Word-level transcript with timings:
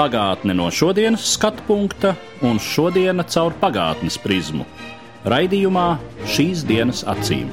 Pagātne 0.00 0.54
no 0.56 0.70
šodienas 0.72 1.26
skatu 1.34 1.60
punkta 1.66 2.14
un 2.48 2.56
šodienas 2.56 3.34
caur 3.34 3.52
pagātnes 3.60 4.14
prizmu. 4.22 4.64
Raidījumā 5.28 5.98
šīs 6.24 6.62
dienas 6.64 7.02
acīm. 7.04 7.50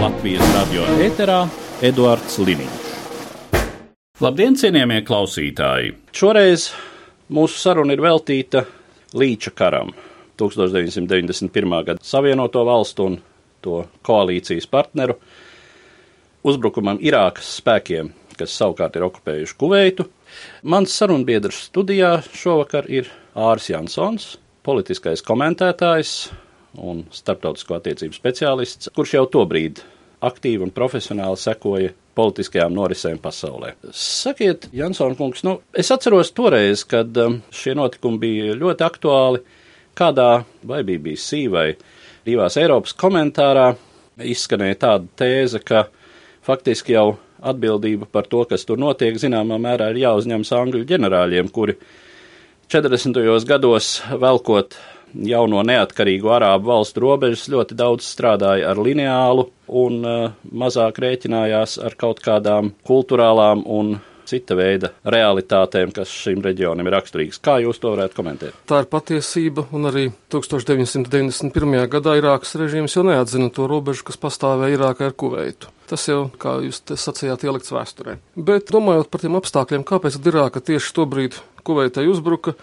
Latvijas 0.00 0.46
radio 0.54 0.86
eterā 1.04 1.42
Eduards 1.84 2.38
Liniņš. 2.40 2.86
Labdien, 4.24 4.56
cienījamie 4.56 5.02
klausītāji! 5.04 5.92
Šoreiz 6.16 6.70
mūsu 7.28 7.60
saruna 7.60 7.92
ir 7.92 8.00
veltīta 8.06 8.64
Līča 9.12 9.52
karam. 9.52 9.92
1991. 10.40 11.78
gada 11.90 12.00
Savienoto 12.08 12.64
valstu 12.64 13.10
un 13.10 13.20
to 13.60 13.84
koalīcijas 14.00 14.64
partneru 14.72 15.20
uzbrukumam 16.40 17.04
Irākas 17.04 17.58
spēkiem, 17.60 18.14
kas 18.40 18.56
savukārt 18.56 18.96
ir 18.96 19.10
okupējuši 19.12 19.60
Kuveitu. 19.60 20.08
Mans 20.62 20.94
sarunbiedrs 20.96 21.66
studijā 21.68 22.16
šovakar 22.34 22.88
ir 22.90 23.10
Ārs 23.34 23.68
Jansons, 23.70 24.34
politiskais 24.64 25.22
komentētājs 25.26 26.14
un 26.82 27.04
starptautisko 27.14 27.78
attiecību 27.78 28.16
speciālists, 28.16 28.90
kurš 28.94 29.18
jau 29.18 29.26
tobrīd 29.36 29.82
aktīvi 30.24 30.64
un 30.66 30.72
profesionāli 30.74 31.38
sekoja 31.40 31.92
politiskajām 32.14 32.74
norisēm 32.74 33.18
pasaulē. 33.22 33.74
Sakiet, 33.90 34.68
Jansons 34.74 35.18
kungs, 35.18 35.42
nu, 35.46 35.58
es 35.74 35.90
atceros 35.94 36.30
toreiz, 36.34 36.84
kad 36.88 37.16
um, 37.20 37.40
šie 37.54 37.74
notikumi 37.78 38.20
bija 38.22 38.54
ļoti 38.58 38.86
aktuāli, 38.86 39.42
kādā 39.98 40.44
vai 40.66 40.82
BBC 40.86 41.44
vai 41.50 41.68
divās 42.26 42.56
Eiropas 42.60 42.94
komentārā 42.98 43.72
izskanēja 44.22 44.80
tāda 44.86 45.10
tēze, 45.18 45.60
ka 45.62 45.86
faktiski 46.46 46.94
jau 46.94 47.16
atbildība 47.50 48.08
par 48.10 48.28
to, 48.30 48.44
kas 48.48 48.66
tur 48.68 48.80
notiek, 48.80 49.16
zināmā 49.20 49.60
mērā 49.60 49.90
ir 49.92 50.02
jāuzņemas 50.04 50.52
angļu 50.56 50.84
ģenerāļiem, 50.88 51.52
kuri 51.54 51.76
40. 52.72 53.44
gados 53.48 53.98
velkot 54.20 54.78
jauno 55.14 55.62
neatkarīgo 55.62 56.32
arābu 56.34 56.72
valstu 56.72 57.04
robežas 57.04 57.46
ļoti 57.52 57.76
daudz 57.78 58.06
strādāja 58.08 58.72
ar 58.72 58.80
lineālu 58.82 59.46
un 59.68 60.00
uh, 60.02 60.32
mazāk 60.50 60.98
rēķinājās 61.04 61.78
ar 61.84 61.94
kaut 62.00 62.22
kādām 62.24 62.72
kultūrālām 62.88 63.62
un 63.70 63.94
cita 64.28 64.56
veida 64.56 64.90
realitātēm, 65.04 65.92
kas 65.94 66.12
šim 66.12 66.42
reģionam 66.44 66.88
ir 66.88 66.96
raksturīgas. 66.96 67.40
Kā 67.44 67.58
jūs 67.62 67.80
to 67.82 67.92
varētu 67.94 68.18
komentēt? 68.18 68.56
Tā 68.68 68.80
ir 68.82 68.88
patiesība, 68.90 69.66
un 69.76 69.90
arī 69.90 70.06
1991. 70.32 71.76
gadā 71.92 72.16
Irākas 72.20 72.56
režīms 72.60 72.96
jau 72.96 73.04
neatzina 73.06 73.50
to 73.54 73.68
robežu, 73.70 74.06
kas 74.08 74.20
pastāvēja 74.20 74.78
Irākai 74.78 75.10
ar 75.10 75.18
Kuveitu. 75.20 75.73
Tas 75.90 76.06
jau, 76.08 76.30
kā 76.40 76.56
jūs 76.64 76.80
sacījāt, 76.96 77.44
ielikts 77.44 77.72
vēsturē. 77.74 78.16
Bet 78.40 78.72
domājot 78.72 79.10
par 79.12 79.20
tiem 79.20 79.36
apstākļiem, 79.36 79.84
kāpēc 79.84 80.16
Irāka 80.24 80.62
tieši 80.64 80.94
tobrīd 80.96 81.36
Kuveitai 81.64 82.06
uzbruka, 82.08 82.54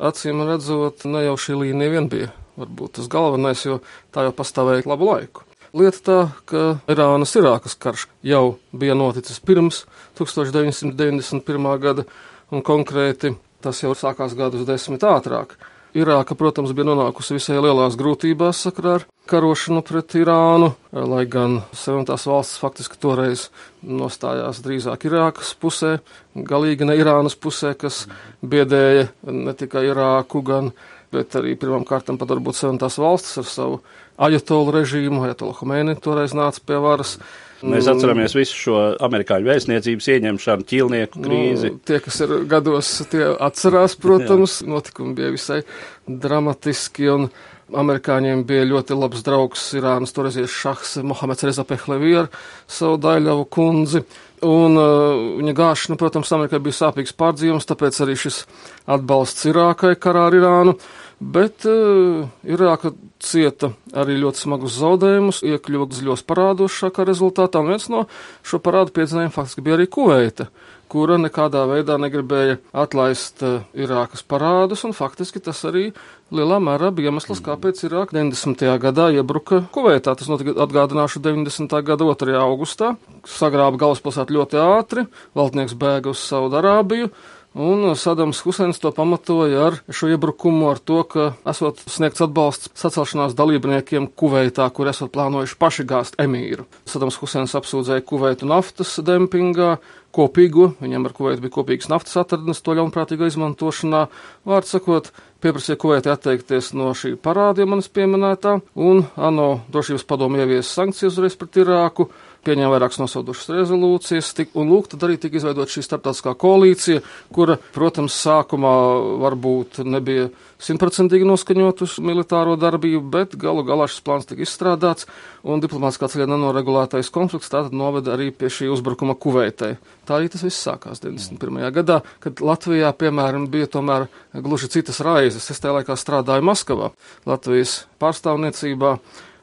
acīm 0.00 0.40
redzot, 0.48 1.04
ne 1.04 1.26
jau 1.26 1.36
šī 1.40 1.58
līnija 1.60 1.92
vien 1.92 2.08
bija 2.12 2.30
varbūt 2.60 2.98
tas 2.98 3.08
galvenais, 3.10 3.62
jo 3.64 3.78
tā 4.14 4.26
jau 4.26 4.34
pastāvēja 4.36 4.88
labu 4.90 5.08
laiku. 5.10 5.44
Lieta 5.76 6.00
tā, 6.02 6.18
ka 6.50 6.62
Irānas 6.90 7.36
Irākas 7.38 7.76
karš 7.78 8.08
jau 8.26 8.56
bija 8.74 8.96
noticis 8.98 9.38
pirms 9.38 9.84
1991. 10.18 11.70
gada, 11.82 12.06
un 12.50 12.64
konkrēti 12.66 13.36
tas 13.62 13.82
jau 13.84 13.92
sākās 13.94 14.34
gadus 14.38 14.66
desmit 14.66 15.04
ātrāk. 15.06 15.54
Irāka, 15.90 16.36
protams, 16.38 16.70
bija 16.70 16.86
nonākusi 16.86 17.34
visai 17.34 17.56
lielās 17.58 17.96
grūtībās 17.98 18.60
sakarā 18.62 18.92
ar 19.00 19.04
karošanu 19.30 19.82
pret 19.82 20.14
Irānu, 20.20 20.68
lai 20.94 21.24
gan 21.26 21.56
Savienotās 21.74 22.28
valsts 22.30 22.60
faktiski 22.62 22.98
toreiz 23.02 23.48
nostājās 23.82 24.62
drīzāk 24.62 25.08
Irākas 25.08 25.50
pusē, 25.58 25.96
galīgi 26.34 26.86
ne 26.86 26.94
Irānas 27.00 27.34
pusē, 27.34 27.74
kas 27.74 28.04
biedēja 28.38 29.08
ne 29.34 29.56
tikai 29.58 29.88
Irāku, 29.88 30.44
gan, 30.46 30.70
bet 31.10 31.34
arī 31.34 31.56
pirmām 31.58 31.82
kārtām 31.88 32.20
pat 32.22 32.30
varbūt 32.36 32.60
Savienotās 32.60 33.00
valstis 33.02 33.42
ar 33.42 33.50
savu 33.50 33.82
ajatolu 34.30 34.76
režīmu, 34.78 35.24
ajatola 35.26 35.58
Homēni 35.58 35.98
toreiz 35.98 36.38
nāca 36.38 36.62
pie 36.62 36.78
varas. 36.78 37.16
Mēs 37.60 37.88
atceramies 37.90 38.34
visu 38.36 38.56
šo 38.56 38.80
amerikāņu 39.04 39.48
vēstniecības 39.50 40.08
ieņemšanu, 40.14 40.66
ķīlnieku 40.70 41.22
krīzi. 41.24 41.72
Nu, 41.74 41.80
tie, 41.84 42.00
kas 42.04 42.20
ir 42.24 42.34
gados, 42.48 42.92
tie 43.12 43.26
atcerās, 43.36 43.96
protams, 44.00 44.60
notikumi 44.64 45.16
bija 45.18 45.32
visai 45.34 45.60
dramatiski 46.08 47.10
un 47.12 47.28
amerikāņiem 47.76 48.42
bija 48.48 48.66
ļoti 48.66 48.96
labs 48.98 49.22
draugs 49.26 49.68
Irānas 49.78 50.14
toreizies 50.16 50.50
šahs 50.50 50.96
Mohameds 51.06 51.44
Reza 51.46 51.64
Pehlevi 51.68 52.16
ar 52.22 52.30
savu 52.70 52.98
daļavu 53.02 53.46
kundzi. 53.52 54.02
Un 54.46 54.80
uh, 54.80 55.36
viņa 55.36 55.54
gāšana, 55.58 55.98
protams, 56.00 56.32
Amerikai 56.32 56.62
bija 56.64 56.78
sāpīgs 56.78 57.12
pārdzīvums, 57.20 57.68
tāpēc 57.68 57.98
arī 58.06 58.16
šis 58.18 58.42
atbalsts 58.88 59.50
Irākai 59.50 59.92
karā 60.00 60.30
ar 60.30 60.38
Irānu. 60.38 60.78
Bet 61.20 61.66
uh, 61.68 62.30
Irāka 62.48 62.94
cieta 63.20 63.74
arī 63.92 64.14
ļoti 64.22 64.40
smagus 64.40 64.78
zaudējumus, 64.80 65.42
iekļuva 65.44 65.90
dziļos 65.92 66.22
parādos 66.24 66.72
šākā 66.80 67.04
rezultātā, 67.04 67.60
un 67.60 67.74
viens 67.74 67.90
no 67.92 68.06
šo 68.40 68.56
parādu 68.64 68.94
piedzīvojumiem 68.96 69.34
faktiski 69.34 69.64
bija 69.66 69.76
arī 69.76 69.84
Kuveita, 69.92 70.46
kura 70.88 71.18
nekādā 71.20 71.66
veidā 71.68 71.98
negribēja 72.00 72.56
atlaist 72.72 73.44
uh, 73.44 73.60
Irākas 73.76 74.24
parādus, 74.24 74.86
un 74.88 74.96
faktiski 74.96 75.42
tas 75.44 75.60
arī 75.68 75.90
lielā 76.32 76.56
mērā 76.64 76.88
bija 76.88 77.12
iemesls, 77.12 77.42
kāpēc 77.44 77.82
Irāka 77.84 78.16
90. 78.16 78.64
gadā 78.80 79.10
iebruka 79.12 79.60
Kuveitā. 79.74 80.14
Tas 80.16 80.30
notika 80.32 80.56
atgādināšu 80.64 81.20
90. 81.20 81.82
gada 81.84 82.08
2. 82.14 82.38
augustā, 82.40 82.94
sagrāba 83.28 83.76
galvaspilsētu 83.84 84.38
ļoti 84.38 84.62
ātri, 84.64 85.04
valdnieks 85.36 85.76
bēga 85.76 86.14
uz 86.14 86.24
Saudarābiju. 86.32 87.12
Un 87.50 87.82
Sadams 87.98 88.44
Husēns 88.46 88.78
to 88.78 88.92
pamatoja 88.94 89.64
ar 89.66 89.76
šo 89.90 90.06
iebrukumu, 90.12 90.68
ar 90.70 90.78
to, 90.78 91.00
ka 91.02 91.24
esot 91.50 91.80
sniegts 91.90 92.22
atbalsts 92.22 92.70
sacelšanās 92.78 93.34
dalībniekiem 93.34 94.06
Kuveitā, 94.14 94.68
kur 94.70 94.86
esot 94.86 95.10
plānojuši 95.10 95.58
paši 95.58 95.86
gāzt 95.90 96.14
emīru. 96.22 96.68
Sadams 96.86 97.18
Husēns 97.18 97.56
apsūdzēja 97.58 98.06
Kuveitu 98.06 98.46
naftas 98.46 98.94
dempingā, 99.02 99.80
kopīgu, 100.14 100.76
viņam 100.78 101.10
ar 101.10 101.16
Kuveitu 101.16 101.42
bija 101.42 101.56
kopīgas 101.58 101.90
naftas 101.90 102.14
atradnes 102.22 102.62
to 102.62 102.78
ļaunprātīgā 102.78 103.26
izmantošanā, 103.32 104.06
vārds 104.46 104.70
sakot, 104.76 105.10
pieprasīja 105.42 105.78
Kuveitai 105.82 106.14
atteikties 106.14 106.70
no 106.78 106.94
šī 106.94 107.16
parāda, 107.18 107.64
ja 107.64 107.70
manis 107.70 107.90
pieminētā, 107.90 108.60
un 108.78 109.08
ANO 109.18 109.52
drošības 109.74 110.06
padomu 110.06 110.38
ievies 110.38 110.70
sankcijas 110.70 111.16
uzreiz 111.16 111.38
pret 111.40 111.64
Irāku 111.64 112.12
pieņēma 112.46 112.72
vairākas 112.74 113.00
nosaudušas 113.02 113.52
rezolūcijas, 113.54 114.32
tik, 114.36 114.54
un 114.58 114.70
lūk, 114.72 114.88
tad 114.92 115.04
arī 115.06 115.18
tika 115.20 115.40
izveidot 115.40 115.72
šī 115.72 115.84
starptautiskā 115.86 116.34
koalīcija, 116.40 117.02
kura, 117.34 117.58
protams, 117.74 118.16
sākumā 118.24 118.74
varbūt 119.22 119.82
nebija 119.86 120.30
simtprocentīgi 120.60 121.28
noskaņot 121.28 121.84
uz 121.86 121.96
militāro 122.04 122.56
darbību, 122.60 123.02
bet 123.12 123.36
galu 123.40 123.64
galā 123.66 123.88
šis 123.90 124.04
plāns 124.04 124.28
tika 124.28 124.44
izstrādāts, 124.44 125.08
un 125.44 125.62
diplomātiskā 125.62 126.10
ceļā 126.12 126.28
nenoregulētais 126.30 127.12
konflikts 127.14 127.52
tātad 127.52 127.76
noveda 127.76 128.14
arī 128.16 128.30
pie 128.34 128.50
šī 128.52 128.68
uzbrukuma 128.72 129.16
Kuveitai. 129.20 129.74
Tā 130.08 130.18
arī 130.18 130.30
tas 130.32 130.44
viss 130.44 130.60
sākās 130.66 131.02
91. 131.04 131.70
gadā, 131.76 132.00
kad 132.24 132.42
Latvijā, 132.44 132.92
piemēram, 132.98 133.48
bija 133.52 133.70
tomēr 133.76 134.08
gluži 134.34 134.70
citas 134.72 135.00
raizes. 135.04 135.48
Es 135.52 135.62
tajā 135.62 135.78
laikā 135.78 135.96
strādāju 135.96 136.44
Maskavā, 136.50 136.92
Latvijas 137.28 137.84
pārstāvniecībā. 138.02 138.96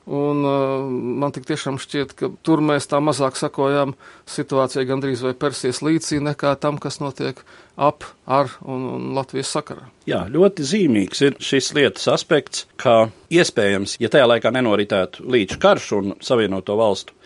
Un 0.08 0.46
uh, 0.48 0.86
man 1.20 1.34
tik 1.36 1.44
tiešām 1.50 1.76
šķiet, 1.84 2.14
ka 2.16 2.30
tur 2.48 2.62
mēs 2.64 2.88
tā 2.88 3.02
mazāk 3.04 3.36
sakojām 3.36 3.92
situācijai 4.32 4.86
gandrīz 4.88 5.24
vai 5.26 5.34
Persijas 5.36 5.82
līcī 5.84 6.22
nekā 6.24 6.54
tam, 6.64 6.78
kas 6.80 7.02
notiek 7.04 7.42
ap, 7.76 8.08
ar 8.24 8.54
un, 8.64 8.86
un 8.96 9.10
Latvijas 9.18 9.52
sakarā. 9.52 9.90
Jā, 10.08 10.24
ļoti 10.32 10.64
zīmīgs 10.70 11.26
ir 11.28 11.36
šis 11.44 11.74
lietas 11.76 12.08
aspekts, 12.14 12.64
ka 12.80 13.10
iespējams, 13.36 13.98
ja 14.00 14.12
tajā 14.14 14.32
laikā 14.32 14.54
nenoritētu 14.56 15.28
līdz 15.28 15.60
karš 15.60 15.92
un 16.00 16.16
savienoto 16.24 16.80
valstu 16.80 17.18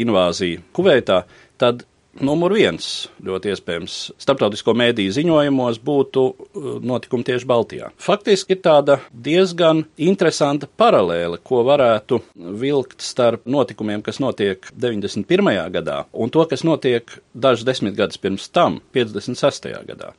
invāzija 0.00 0.64
Kuveitā, 0.72 1.24
tad 1.60 1.84
numur 2.18 2.54
viens 2.56 2.86
ļoti 3.24 3.52
iespējams 3.52 3.96
starptautisko 4.20 4.74
mēdīju 4.78 5.14
ziņojumos 5.18 5.80
būtu 5.86 6.24
uh, 6.26 6.70
notikumi 6.82 7.26
tieši 7.28 7.48
Baltijā. 7.50 7.90
Faktiski 8.00 8.56
ir 8.56 8.62
tāda 8.64 8.98
diezgan 9.12 9.84
interesanta 10.00 10.68
paralēle, 10.80 11.40
ko 11.42 11.62
varētu 11.68 12.20
vilkt 12.34 13.04
starp 13.04 13.46
notikumiem, 13.50 14.02
kas 14.06 14.20
notiek 14.22 14.72
91. 14.74 15.52
gadā 15.76 16.02
un 16.12 16.32
to, 16.32 16.44
kas 16.50 16.66
notiek 16.66 17.20
dažus 17.34 17.68
desmit 17.68 17.96
gadus 17.98 18.20
pirms 18.20 18.50
tam, 18.50 18.80
56. 18.96 19.70
gadā 19.86 20.14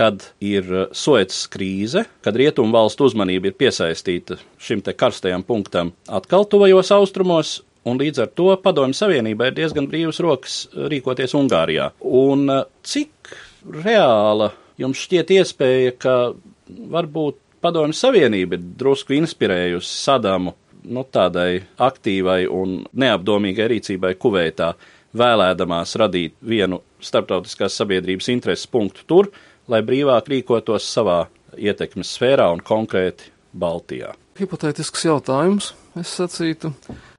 kad 0.00 0.22
ir 0.40 0.64
Suecas 0.96 1.42
krīze, 1.50 2.06
kad 2.24 2.36
rietumu 2.38 2.72
valstu 2.72 3.08
uzmanība 3.08 3.50
ir 3.50 3.56
piesaistīta 3.58 4.38
šim 4.62 4.80
te 4.86 4.94
karstajam 4.96 5.42
punktam 5.44 5.90
atkal 6.08 6.46
tuvajos 6.48 6.92
austrumos, 6.94 7.58
un 7.88 8.00
līdz 8.00 8.24
ar 8.24 8.32
to 8.36 8.48
Padomju 8.62 8.96
Savienībai 8.98 9.50
ir 9.50 9.58
diezgan 9.58 9.88
brīvas 9.90 10.20
rokas 10.24 10.56
rīkoties 10.74 11.36
Ungārijā. 11.38 11.90
Un 12.00 12.48
cik 12.86 13.34
reāla 13.84 14.50
jums 14.80 15.04
šķiet 15.04 15.32
iespēja, 15.38 15.94
ka 16.00 16.16
varbūt 16.68 17.38
Padomju 17.60 17.96
Savienība 17.96 18.56
ir 18.56 18.66
drusku 18.80 19.16
inspirējusi 19.18 19.90
Sadamu 20.04 20.54
nu, 20.88 21.04
tādai 21.04 21.60
aktīvai 21.80 22.44
un 22.48 22.80
neapdomīgai 22.96 23.68
rīcībai 23.74 24.14
Kuveitā, 24.20 24.72
vēlēdamās 25.16 25.96
radīt 26.00 26.36
vienu 26.40 26.80
starptautiskās 27.02 27.76
sabiedrības 27.80 28.30
intereses 28.32 28.70
punktu 28.70 29.04
tur, 29.10 29.30
lai 29.70 29.82
brīvāk 29.86 30.30
rīkotos 30.30 30.86
savā 30.86 31.24
ietekmes 31.58 32.14
sfērā 32.16 32.48
un 32.54 32.62
konkrēti 32.64 33.32
Baltijā. 33.52 34.14
Hipotētisks 34.40 35.02
jautājums, 35.04 35.66
es 36.00 36.08
sacītu, 36.16 36.70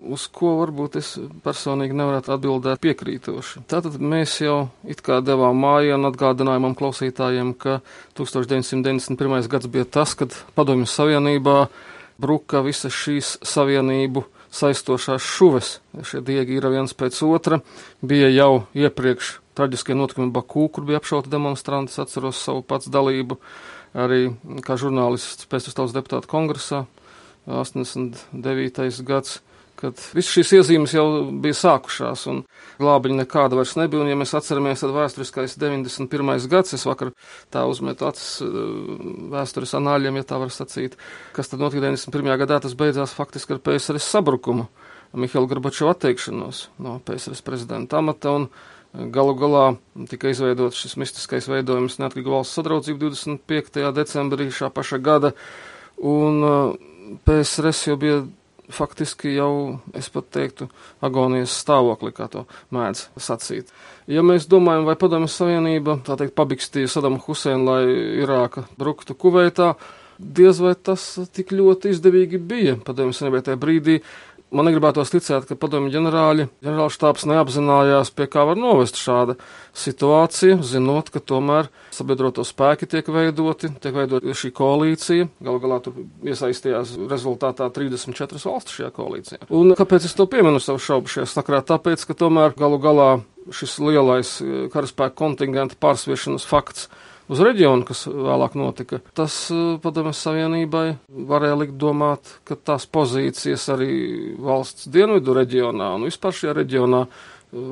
uz 0.09 0.23
ko 0.33 0.55
varbūt 0.57 0.95
es 0.97 1.11
personīgi 1.45 1.93
nevarētu 1.93 2.31
atbildēt 2.33 2.79
piekrītoši. 2.81 3.61
Tātad 3.69 3.99
mēs 4.01 4.39
jau 4.41 4.55
it 4.89 5.03
kā 5.05 5.19
devām 5.21 5.59
māju 5.61 5.99
un 5.99 6.07
atgādinājumam 6.09 6.73
klausītājiem, 6.79 7.51
ka 7.61 7.75
1991. 8.17 9.49
gads 9.51 9.69
bija 9.69 9.85
tas, 9.85 10.15
kad 10.17 10.33
Padomju 10.57 10.89
Savienībā 10.89 11.57
bruka 12.21 12.63
visas 12.65 12.97
šīs 12.97 13.35
savienību 13.45 14.23
saistošās 14.49 15.21
šuves. 15.21 15.75
Šie 16.01 16.23
diegi 16.25 16.57
ir 16.57 16.65
viens 16.73 16.95
pēc 16.97 17.19
otra. 17.27 17.59
Bija 18.01 18.31
jau 18.33 18.63
iepriekš 18.73 19.35
traģiskie 19.59 19.93
notikumi 19.99 20.33
Bakū, 20.33 20.65
kur 20.73 20.89
bija 20.89 21.03
apšauti 21.03 21.29
demonstranti. 21.29 21.93
Atceros 22.01 22.41
savu 22.41 22.65
pats 22.65 22.89
dalību 22.89 23.37
arī 23.93 24.31
kā 24.65 24.79
žurnālists 24.81 25.45
pēc 25.51 25.69
tautas 25.69 25.93
deputāta 25.93 26.31
kongresā 26.31 26.87
89. 27.47 29.01
gads 29.07 29.39
kad 29.81 29.97
visas 30.13 30.31
šīs 30.35 30.51
iezīmes 30.59 30.93
jau 30.93 31.05
bija 31.41 31.57
sākušās 31.57 32.25
un 32.29 32.43
glābiņa 32.81 33.23
nekāda 33.23 33.57
vairs 33.57 33.73
nebija. 33.79 34.03
Un, 34.03 34.11
ja 34.11 34.17
mēs 34.19 34.33
atceramies, 34.37 34.83
tad 34.83 34.93
vēsturiskais 34.95 35.57
91. 35.61 36.33
gads, 36.51 36.75
es 36.77 36.85
vakar 36.85 37.13
tā 37.53 37.63
uzmetu 37.69 38.05
acis 38.09 38.43
eh, 38.45 38.59
vēstures 39.33 39.73
anāļiem, 39.79 40.19
ja 40.21 40.27
tā 40.33 40.41
var 40.41 40.53
sacīt, 40.53 40.99
kas 41.35 41.49
tad 41.51 41.63
notika 41.63 41.87
91. 41.87 42.35
gadā, 42.43 42.59
tas 42.63 42.77
beidzās 42.77 43.15
faktiski 43.17 43.57
ar 43.57 43.63
PSRS 43.65 44.11
sabrukumu, 44.17 44.67
Mihaila 45.17 45.49
Gorbačova 45.49 45.91
atteikšanos 45.91 46.69
no 46.79 46.99
PSRS 47.03 47.43
prezidenta 47.43 47.97
amata 47.99 48.37
Galu 48.91 49.33
galā 49.39 49.65
tika 50.11 50.31
izveidots 50.31 50.79
šis 50.79 50.97
mistiskais 50.99 51.45
veidojums 51.47 51.97
Neatkarīga 51.99 52.33
valsts 52.33 52.57
sadraudzība 52.59 53.07
25. 53.07 53.85
decembrī 53.95 54.49
šā 54.51 54.67
paša 54.71 54.99
gada, 55.03 55.31
un 55.97 56.47
eh, 56.47 56.89
PSRS 57.25 57.87
jau 57.89 57.97
bija 57.99 58.21
faktiski 58.71 59.35
jau, 59.35 59.79
es 59.97 60.09
pat 60.11 60.29
teiktu, 60.33 60.67
agonijas 61.03 61.53
stāvokli, 61.61 62.13
kā 62.15 62.27
to 62.31 62.45
mēdz 62.73 63.07
sacīt. 63.19 63.71
Ja 64.11 64.23
mēs 64.25 64.47
domājam, 64.51 64.87
vai 64.87 64.97
Padomju 64.99 65.29
Savienība, 65.31 65.99
tā 66.07 66.17
teikt, 66.19 66.35
pabikstīja 66.39 66.91
Sadamu 66.91 67.21
Huseinu, 67.25 67.67
lai 67.67 67.81
Irāka 68.23 68.65
bruktu 68.79 69.15
Kuveitā, 69.17 69.73
diez 70.21 70.61
vai 70.61 70.73
tas 70.75 71.03
tik 71.33 71.53
ļoti 71.57 71.91
izdevīgi 71.95 72.39
bija 72.39 72.77
Padomju 72.85 73.17
Savienībai 73.17 73.45
tajā 73.49 73.61
brīdī, 73.61 73.99
Man 74.51 74.67
negribētos 74.67 75.13
ticēt, 75.13 75.45
ka 75.47 75.55
padomju 75.55 75.93
ģenerāļi, 75.93 76.45
ģenerālštāps 76.65 77.23
neapzinājās, 77.29 78.09
pie 78.11 78.25
kā 78.27 78.43
var 78.49 78.57
novest 78.59 78.97
šāda 78.99 79.37
situācija, 79.79 80.57
zinot, 80.67 81.07
ka 81.13 81.21
tomēr 81.23 81.69
sabiedroto 81.95 82.43
spēki 82.43 82.89
tiek 82.91 83.07
veidoti, 83.15 83.69
tiek 83.79 83.95
veidota 83.95 84.35
šī 84.35 84.51
koalīcija. 84.57 85.29
Galu 85.47 85.61
galā 85.63 85.77
tur 85.85 86.01
iesaistījās 86.27 86.97
rezultātā 87.07 87.69
34 87.71 88.43
valsts 88.43 88.75
šajā 88.75 88.91
koalīcijā. 88.97 89.47
Un 89.55 89.71
kāpēc 89.79 90.09
es 90.09 90.17
to 90.19 90.27
pieminu 90.27 90.59
savu 90.59 90.83
šaubu 90.83 91.15
šajā 91.15 91.29
sakrā? 91.31 91.63
Tāpēc, 91.71 92.03
ka 92.09 92.17
tomēr 92.25 92.51
galu 92.59 92.81
galā 92.83 93.09
šis 93.55 93.77
lielais 93.79 94.33
eh, 94.43 94.67
karaspēka 94.73 95.15
kontingenta 95.23 95.79
pārsviešanas 95.79 96.43
fakts 96.49 96.89
uz 97.31 97.41
reģionu, 97.43 97.85
kas 97.87 98.05
vēlāk 98.11 98.55
notika, 98.59 99.01
tas 99.17 99.35
eh, 99.53 99.75
padomjas 99.83 100.21
Savienībai 100.25 100.85
varēja 101.31 101.59
likt 101.63 101.77
domāt, 101.81 102.37
ka 102.47 102.57
tās 102.59 102.87
pozīcijas 102.91 103.67
arī 103.75 103.91
valsts 104.41 104.89
dienvidu 104.91 105.35
reģionā 105.37 105.93
un 105.97 106.09
vispār 106.09 106.35
šajā 106.37 106.57
reģionā 106.61 107.05
eh, 107.07 107.21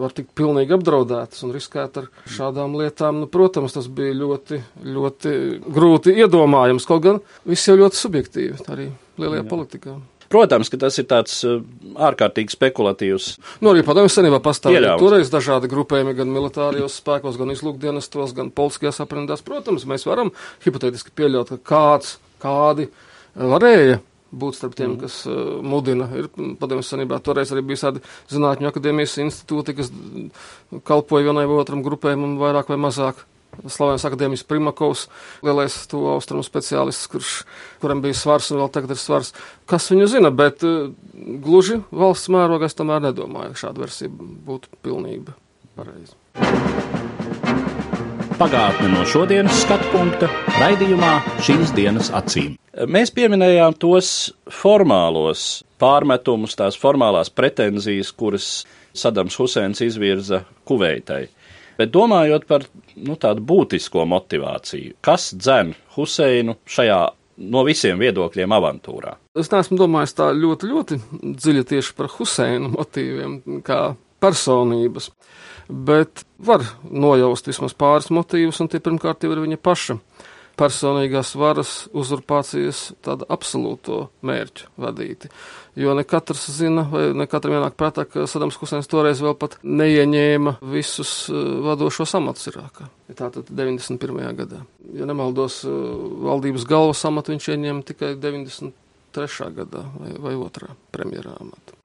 var 0.03 0.15
tikt 0.15 0.31
pilnīgi 0.39 0.75
apdraudētas 0.77 1.44
un 1.47 1.56
riskēt 1.56 2.00
ar 2.01 2.09
šādām 2.29 2.77
lietām. 2.79 3.23
Nu, 3.23 3.31
protams, 3.31 3.75
tas 3.75 3.89
bija 3.91 4.15
ļoti, 4.21 4.61
ļoti 4.97 5.35
grūti 5.67 6.15
iedomājams, 6.23 6.88
kaut 6.89 7.03
gan 7.07 7.21
viss 7.47 7.67
jau 7.67 7.77
ļoti 7.79 8.03
subjektīvi 8.06 8.63
arī 8.71 8.89
lielajā 9.19 9.44
Jā. 9.44 9.50
politikā. 9.51 10.00
Protams, 10.29 10.69
ka 10.69 10.77
tas 10.77 10.97
ir 11.01 11.07
tāds 11.09 11.39
uh, 11.47 11.61
ārkārtīgi 12.09 12.53
spekulatīvs. 12.53 13.29
Nu, 13.63 13.71
arī 13.71 13.81
padomju 13.85 14.11
senībā 14.13 14.37
pastāvēja 14.45 14.97
toreiz 15.01 15.31
dažādi 15.33 15.71
grupējumi 15.71 16.13
gan 16.19 16.29
militārijos 16.33 16.99
spēkos, 17.01 17.39
gan 17.39 17.53
izlūkdienestos, 17.55 18.35
gan 18.37 18.51
politiskajās 18.53 19.01
aprindās. 19.05 19.41
Protams, 19.45 19.87
mēs 19.89 20.05
varam 20.09 20.29
hipotētiski 20.65 21.15
pieļaut, 21.17 21.55
ka 21.55 21.73
kāds, 21.73 22.19
kādi 22.43 22.91
varēja 23.33 24.03
būt 24.29 24.59
starp 24.59 24.75
tiem, 24.77 24.93
mm. 24.93 24.99
kas 25.01 25.23
uh, 25.25 25.57
mudina. 25.65 26.05
Ir 26.13 26.29
padomju 26.61 26.85
senībā 26.85 27.17
toreiz 27.25 27.49
arī 27.55 27.65
bija 27.71 27.87
tādi 27.87 28.03
zinātņu 28.29 28.69
akadēmijas 28.69 29.17
institūti, 29.25 29.79
kas 29.79 29.89
kalpoja 30.85 31.31
vienai 31.31 31.47
vai 31.49 31.57
otram 31.57 31.81
grupējumam 31.85 32.37
vairāk 32.41 32.69
vai 32.69 32.77
mazāk 32.85 33.25
Slavens 33.67 34.05
akadēmis 34.07 34.45
Primakovs, 34.47 35.07
lielais 35.43 35.75
to 35.91 36.05
austrumu 36.13 36.45
speciālists, 36.45 37.09
kurš, 37.11 37.33
kuram 37.81 38.03
bija 38.03 38.15
svars 38.15 38.51
un 38.53 38.61
vēl 38.61 38.71
tagad 38.71 38.93
ir 38.95 39.01
svars. 39.01 39.33
Kas 39.69 39.89
viņu 39.91 40.07
zina, 40.13 40.31
bet 40.31 40.63
uh, 40.67 40.93
gluži 41.43 41.81
valsts 41.91 42.31
mērogā 42.31 42.69
es 42.69 42.77
tomēr 42.77 43.03
nedomāju, 43.09 43.55
ka 43.55 43.65
šāda 43.65 43.83
versija 43.83 44.11
būtu 44.13 44.71
pilnība 44.85 45.35
pareiza. 45.75 46.15
Pagātne 48.39 48.87
no 48.93 49.03
šodienas 49.03 49.65
skatu 49.65 49.89
punkta 49.91 50.29
raidījumā 50.61 51.11
šīs 51.43 51.73
dienas 51.75 52.07
acīm. 52.15 52.53
Mēs 52.87 53.11
pieminējām 53.11 53.75
tos 53.75 54.29
formālos 54.47 55.65
pārmetumus, 55.81 56.55
tās 56.55 56.77
formālās 56.79 57.27
pretenzijas, 57.35 58.13
kuras 58.15 58.47
Sadams 58.95 59.35
Huseins 59.39 59.83
izvirza 59.83 60.45
Kuveitai. 60.67 61.25
Bet 61.79 61.93
domājot 61.95 62.43
par 62.49 62.65
nu, 62.99 63.15
tādu 63.15 63.43
būtisko 63.47 64.03
motivāciju, 64.09 64.97
kas 65.05 65.29
dzen 65.37 65.71
Huseinu 65.95 66.57
šajā 66.67 66.99
no 67.49 67.63
visiem 67.63 68.01
viedokļiem 68.01 68.51
avantūrā? 68.51 69.15
Es 69.39 69.51
neesmu 69.53 69.77
domājis 69.79 70.18
tā 70.18 70.31
ļoti, 70.35 70.69
ļoti 70.73 70.99
dziļi 71.39 71.63
tieši 71.71 71.95
par 71.95 72.11
Huseinu 72.18 72.73
motīviem, 72.73 73.37
kā 73.63 73.80
personības, 74.19 75.07
bet 75.69 76.25
var 76.44 76.65
nojaust 76.83 77.47
vismaz 77.47 77.75
pāris 77.80 78.11
motīvus, 78.11 78.59
un 78.59 78.68
tie 78.71 78.81
pirmkārt 78.83 79.23
jau 79.23 79.31
ir 79.31 79.44
viņa 79.45 79.59
paša 79.63 79.95
personīgās 80.59 81.31
varas 81.39 81.73
uzurpācijas 81.95 82.89
tādu 83.06 83.28
absolūto 83.31 84.01
mērķu 84.25 84.68
vadīti. 84.80 85.31
Jo 85.80 85.94
ne 85.95 86.04
katrs 86.07 86.49
zina, 86.51 86.83
vai 86.92 87.06
ne 87.16 87.28
katram 87.30 87.56
ienāk 87.56 87.78
prātā, 87.80 88.04
ka 88.09 88.25
Sadams 88.28 88.59
Husēns 88.59 88.89
toreiz 88.92 89.21
vēl 89.23 89.37
pat 89.39 89.57
neieņēma 89.63 90.57
visus 90.73 91.13
uh, 91.31 91.39
vadošos 91.69 92.16
amatus 92.19 92.51
Irākā. 92.51 92.89
Tātad 93.16 93.47
91. 93.47 94.21
gadā. 94.42 94.61
Ja 94.97 95.07
nemaldos, 95.09 95.61
uh, 95.69 95.73
valdības 96.28 96.68
galvas 96.69 97.06
amatu 97.07 97.35
viņš 97.35 97.51
ieņēma 97.56 97.87
tikai 97.94 98.13
93. 98.19 99.51
gadā 99.61 99.87
vai, 99.95 100.16
vai 100.28 100.37
otrā 100.39 100.75
premjerā 100.92 101.37
amata. 101.39 101.79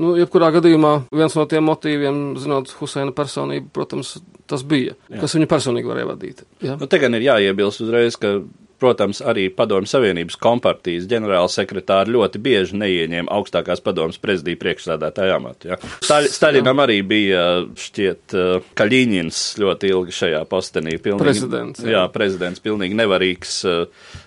Nu, 0.00 0.14
jebkurā 0.18 0.50
gadījumā 0.54 0.92
viens 1.12 1.34
no 1.36 1.44
tiem 1.50 1.66
motīviem, 1.68 2.20
zinot 2.40 2.70
Huseina 2.78 3.12
personību, 3.16 3.68
protams, 3.74 4.14
tas 4.50 4.64
bija, 4.66 4.96
Jā. 5.10 5.20
kas 5.22 5.36
viņu 5.36 5.48
personīgi 5.50 5.90
varēja 5.90 6.08
vadīt. 6.08 6.44
Ja? 6.64 6.76
Nu, 6.80 6.88
te 6.90 7.00
gan 7.02 7.16
ir 7.18 7.26
jāiebilst 7.26 7.82
uzreiz, 7.84 8.18
ka 8.20 8.38
protams, 8.80 9.20
arī 9.26 9.48
Padomju 9.54 9.90
Savienības 9.90 10.38
kompartijas 10.40 11.06
ģenerālsekretāri 11.10 12.14
ļoti 12.14 12.40
bieži 12.42 12.78
neieņēma 12.80 13.32
augstākās 13.36 13.82
padomas 13.84 14.20
prezidija 14.22 14.58
priekšsādātāja 14.62 15.36
amatu. 15.38 15.72
Ja. 15.72 15.78
Staļ, 16.04 16.28
Staļinam 16.34 16.82
arī 16.84 17.00
bija 17.06 17.44
šķiet 17.78 18.36
Kaļiņins 18.78 19.42
ļoti 19.60 19.92
ilgi 19.92 20.16
šajā 20.16 20.42
postenī. 20.50 20.96
Pilnīgi, 21.00 21.24
prezidents. 21.24 21.84
Jā. 21.84 21.94
jā, 21.96 22.04
prezidents 22.14 22.62
pilnīgi 22.64 22.98
nevarīgs, 22.98 23.56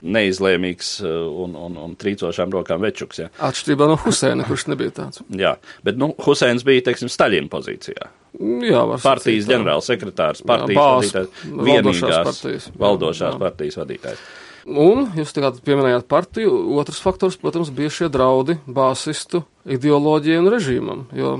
neizlēmīgs 0.05 0.95
un, 1.03 1.57
un, 1.67 1.79
un 1.87 1.95
trīcošām 1.99 2.53
rokām 2.53 2.83
večuks. 2.83 3.23
Ja. 3.25 3.29
Atšķirībā 3.49 3.89
no 3.89 3.99
Huseina, 4.05 4.47
kurš 4.47 4.69
nebija 4.71 4.97
tāds. 5.03 5.23
Jā, 5.33 5.57
bet 5.85 5.99
nu, 6.01 6.13
Huseins 6.25 6.65
bija, 6.67 6.85
teiksim, 6.89 7.11
Staļina 7.11 7.51
pozīcijā. 7.51 8.11
Jā, 8.33 8.79
partijas 9.03 9.45
ģenerālsekretārs, 9.45 10.41
partijas 10.49 10.79
jā, 10.79 10.85
vadītājs, 10.89 11.43
vienīgās 11.67 12.15
partijas, 12.25 12.71
valdošās 12.81 13.35
jā. 13.35 13.41
partijas 13.43 13.77
vadītājs. 13.77 14.23
Un 14.63 15.09
jūs 15.17 15.33
tagad 15.35 15.57
pieminējāt 15.65 16.05
partiju. 16.07 16.51
Otrs 16.79 17.01
faktors, 17.03 17.35
protams, 17.39 17.71
bija 17.75 17.91
šie 17.91 18.07
draudi 18.11 18.55
bāsistu 18.63 19.43
ideoloģijai 19.67 20.39
un 20.39 20.51
režīmam, 20.53 21.01
jo 21.15 21.33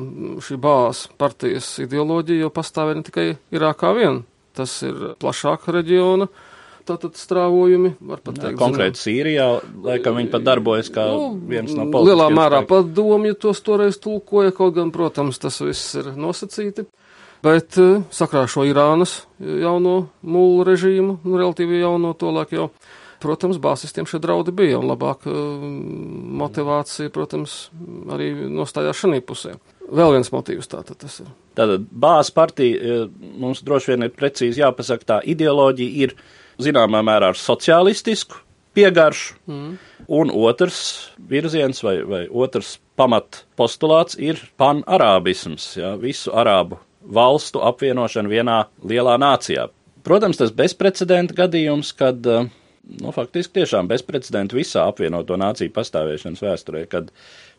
šī 0.44 0.58
bāzes 0.60 1.08
partijas 1.20 1.70
ideoloģija 1.84 2.46
jau 2.46 2.52
pastāvēja 2.54 3.00
ne 3.00 3.06
tikai 3.08 3.28
Irākā 3.56 3.94
vien. 3.96 4.24
Tas 4.54 4.76
ir 4.86 5.14
plašāka 5.22 5.74
reģiona 5.74 6.28
tātad 6.84 7.16
strāvojumi, 7.16 7.94
teikt. 7.96 8.58
Konkrēti 8.60 9.00
Sīrijā, 9.00 9.48
laikam 9.86 10.18
viņi 10.20 10.32
pat 10.34 10.44
darbojas 10.44 10.90
kā 10.94 11.06
viens 11.48 11.72
no 11.72 11.86
Nu, 11.88 12.02
Lielā 12.04 12.28
politiskiem 12.28 12.40
mērā 12.42 12.60
padomju 12.68 13.38
tos 13.40 13.64
toreiz 13.64 14.00
tulkoja, 14.04 14.52
kaut 14.56 14.76
gan, 14.76 14.92
protams, 14.92 15.40
tas 15.40 15.62
viss 15.64 15.96
ir 16.00 16.12
nosacīti. 16.20 16.86
Bet 17.44 17.78
eh, 17.80 18.04
sakrā 18.14 18.46
šo 18.52 18.64
Irānas 18.68 19.22
jauno 19.40 19.96
mūlu 20.24 20.64
režīmu, 20.68 21.18
nu, 21.24 21.40
relatīvi 21.40 21.82
jauno 21.82 22.14
tolāk 22.20 22.54
jau, 22.56 22.70
protams, 23.24 23.60
bāzistiem 23.64 24.08
šie 24.10 24.20
draudi 24.24 24.54
bija, 24.56 24.80
un 24.80 24.90
labāk 24.92 25.28
eh, 25.30 25.66
motivācija, 26.44 27.12
protams, 27.14 27.58
arī 28.14 28.34
nostājās 28.52 29.00
šī 29.02 29.22
pusē. 29.26 29.56
Vēl 29.94 30.16
viens 30.16 30.32
motīvs 30.34 30.70
tātad 30.72 31.00
tas 31.02 31.20
ir. 31.24 31.32
Tātad 31.58 31.90
bāzes 31.90 32.34
partija 32.36 32.80
eh, 32.80 33.04
mums 33.42 33.64
droši 33.66 33.94
vien 33.94 34.08
ir 34.08 34.16
precīzi 34.16 34.64
jāpasaka, 34.64 35.10
tā 35.10 35.20
ideoloģija 35.36 36.08
ir 36.08 36.16
zināmā 36.62 37.04
mērā 37.06 37.34
ar 37.34 37.40
sociālistisku 37.40 38.40
piegaršu, 38.74 39.36
mm. 39.48 39.74
un 40.18 40.32
otrs 40.34 40.80
virziens 41.30 41.84
vai, 41.86 42.00
vai 42.10 42.24
otrs 42.30 42.78
pamat 42.98 43.44
postulāts 43.60 44.18
ir 44.18 44.42
panarābisms, 44.58 45.68
ja, 45.78 45.94
visu 46.00 46.34
arābu 46.34 46.80
valstu 47.04 47.62
apvienošana 47.66 48.32
vienā 48.32 48.58
lielā 48.88 49.18
nācijā. 49.22 49.68
Protams, 50.04 50.40
tas 50.40 50.52
bezprecedenta 50.56 51.36
gadījums, 51.44 51.94
kad 51.96 52.26
eh, 52.28 52.50
nu, 52.84 53.12
faktiski 53.16 53.60
tiešām 53.60 53.88
bezprecedenta 53.92 54.58
visā 54.58 54.88
apvienoto 54.90 55.38
nāciju 55.40 55.74
pastāvēšanas 55.76 56.44
vēsturē, 56.44 56.84
kad 56.92 57.12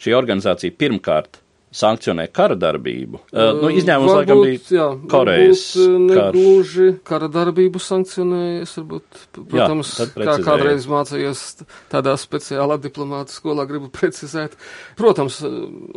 šī 0.03 0.15
organizācija 0.17 0.77
pirmkārt 0.79 1.41
sankcionē 1.75 2.27
kara 2.35 2.57
darbību. 2.59 3.21
Uh, 3.33 3.51
nu, 3.59 3.71
izņēmums, 3.75 4.13
laikam, 4.15 4.43
bija 4.47 4.75
jā, 4.77 4.87
Korejas 5.11 5.63
varbūt, 5.75 6.11
karš. 6.11 6.37
negluži 6.37 6.89
kara 7.07 7.29
darbību 7.35 7.83
sankcionējas, 7.83 8.75
varbūt, 8.79 9.23
protams, 9.51 9.95
tad 9.99 10.15
kā 10.19 10.37
kādreiz 10.45 10.87
mācījies 10.91 11.43
tādā 11.93 12.15
speciālā 12.21 12.79
diplomāta 12.83 13.35
skolā, 13.35 13.67
gribu 13.71 13.91
precizēt. 13.95 14.55
Protams, 14.99 15.41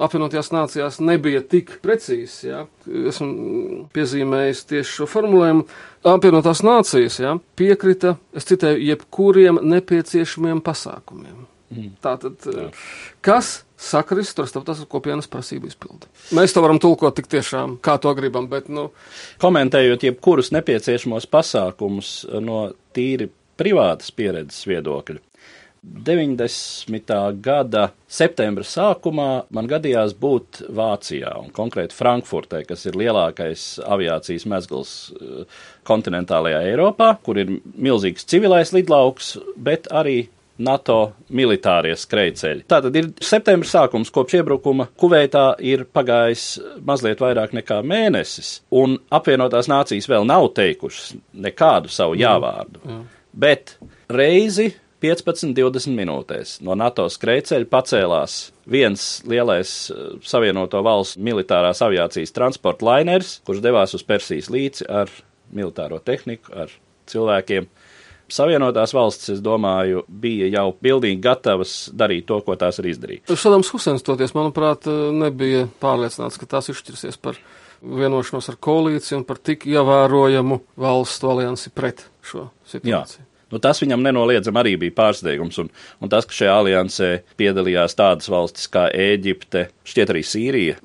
apvienotajās 0.08 0.50
nācijās 0.56 1.02
nebija 1.04 1.44
tik 1.46 1.78
precīzi, 1.86 2.50
jā. 2.50 2.64
Esmu 2.88 3.88
piezīmējis 3.94 4.66
tieši 4.72 4.98
šo 5.02 5.10
formulējumu. 5.12 5.68
Apvienotās 6.08 6.64
nācijas, 6.66 7.20
jā, 7.22 7.36
piekrita, 7.60 8.16
es 8.38 8.48
citēju, 8.50 8.82
jebkuriem 8.94 9.62
nepieciešamiem 9.76 10.64
pasākumiem. 10.66 11.46
Mm. 11.68 11.96
Tātad, 12.00 12.46
kas 13.26 13.58
sakristu 13.78 14.44
ar 14.44 14.50
starptautiskās 14.50 14.92
kopienas 14.92 15.30
prasību 15.32 15.70
izpildu? 15.70 16.10
Mēs 16.38 16.56
to 16.56 16.64
varam 16.66 16.82
tulkot 16.82 17.16
tik 17.18 17.30
tiešām, 17.32 17.78
kā 17.84 17.98
to 18.02 18.14
gribam, 18.18 18.50
bet, 18.52 18.72
nu, 18.74 18.90
komentējot 19.44 20.08
jebkurus 20.10 20.52
nepieciešamos 20.56 21.30
pasākumus 21.32 22.12
no 22.42 22.68
tīri 22.98 23.30
privātas 23.58 24.14
pieredzes 24.14 24.66
viedokļa. 24.70 25.22
90. 25.88 27.14
gada 27.42 27.92
septembra 28.12 28.66
sākumā 28.66 29.30
man 29.54 29.70
gadījās 29.70 30.16
būt 30.20 30.64
Vācijā, 30.76 31.32
un 31.40 31.52
konkrēti 31.56 31.96
Frankfurtē, 31.96 32.64
kas 32.68 32.86
ir 32.90 32.98
lielākais 33.00 33.78
aviācijas 33.86 34.48
mezgls 34.50 34.94
eh, 35.14 35.62
kontinentālajā 35.88 36.64
Eiropā, 36.72 37.14
kur 37.24 37.40
ir 37.40 37.60
milzīgs 37.76 38.28
civilais 38.28 38.74
lidlauks, 38.76 39.36
bet 39.56 39.88
arī 39.94 40.26
NATO 40.64 40.98
militārie 41.30 41.94
skrejceļi. 41.98 42.66
Tātad 42.70 42.96
ir 42.98 43.12
septembris 43.24 43.74
sākums, 43.76 44.12
kopš 44.14 44.40
iebrukuma 44.40 44.88
Kuveitā 44.98 45.52
ir 45.64 45.86
pagājis 45.94 46.48
mazliet 46.86 47.22
vairāk 47.24 47.54
nekā 47.58 47.82
mēnesis, 47.86 48.58
un 48.74 48.98
apvienotās 49.14 49.70
nācijas 49.72 50.10
vēl 50.10 50.28
nav 50.28 50.50
teikušas 50.58 51.14
nekādu 51.48 51.94
savu 51.94 52.18
jāvārdu. 52.20 52.82
Jā. 52.86 53.00
Bet 53.38 53.78
reizi 54.10 54.72
15-20 55.04 55.94
minūtēs 55.94 56.56
no 56.66 56.74
NATO 56.78 57.06
skrejceļa 57.12 57.70
pacēlās 57.70 58.38
viens 58.70 59.06
lielais 59.30 59.74
eh, 59.94 60.08
Savienoto 60.26 60.82
valstu 60.86 61.22
militārās 61.24 61.84
aviācijas 61.86 62.34
transporta 62.34 62.88
lainers, 62.88 63.38
kurš 63.46 63.62
devās 63.64 63.94
uz 63.98 64.06
Persijas 64.08 64.50
līci 64.54 64.88
ar 64.90 65.12
militāro 65.54 66.00
tehniku, 66.04 66.50
ar 66.66 66.74
cilvēkiem. 67.08 67.70
Savienotās 68.34 68.92
valstis, 68.96 69.38
es 69.38 69.44
domāju, 69.44 70.04
bija 70.08 70.50
jau 70.52 70.66
pilnīgi 70.76 71.22
gatavas 71.24 71.76
darīt 71.96 72.28
to, 72.28 72.42
ko 72.44 72.58
tās 72.60 72.82
ir 72.82 72.90
izdarījušas. 72.92 73.40
Sadams 73.40 73.72
Husens 73.72 74.04
toties, 74.04 74.36
manuprāt, 74.36 74.90
nebija 75.16 75.68
pārliecināts, 75.84 76.40
ka 76.40 76.50
tās 76.58 76.68
izšķirsies 76.74 77.20
par 77.24 77.40
vienošanos 77.82 78.50
ar 78.52 78.60
koalīciju 78.68 79.22
un 79.22 79.26
par 79.28 79.40
tik 79.40 79.68
ievērojamu 79.70 80.60
valstu 80.82 81.32
aliansi 81.32 81.72
pret 81.72 82.08
šo 82.26 82.50
situāciju. 82.68 83.24
Jā. 83.24 83.37
Nu, 83.51 83.62
tas 83.63 83.80
viņam 83.80 84.01
nenoliedzami 84.04 84.60
arī 84.60 84.74
bija 84.82 84.96
pārsteigums. 84.98 85.60
Un, 85.63 85.70
un 86.04 86.12
tas, 86.12 86.27
ka 86.27 86.36
šajā 86.36 86.56
aliansē 86.62 87.12
piedalījās 87.39 87.96
tādas 87.96 88.27
valstis 88.32 88.68
kā 88.72 88.88
Ēģipte, 88.92 89.68
šķiet 89.88 90.12
arī 90.13 90.24
Sīrija. 90.27 90.80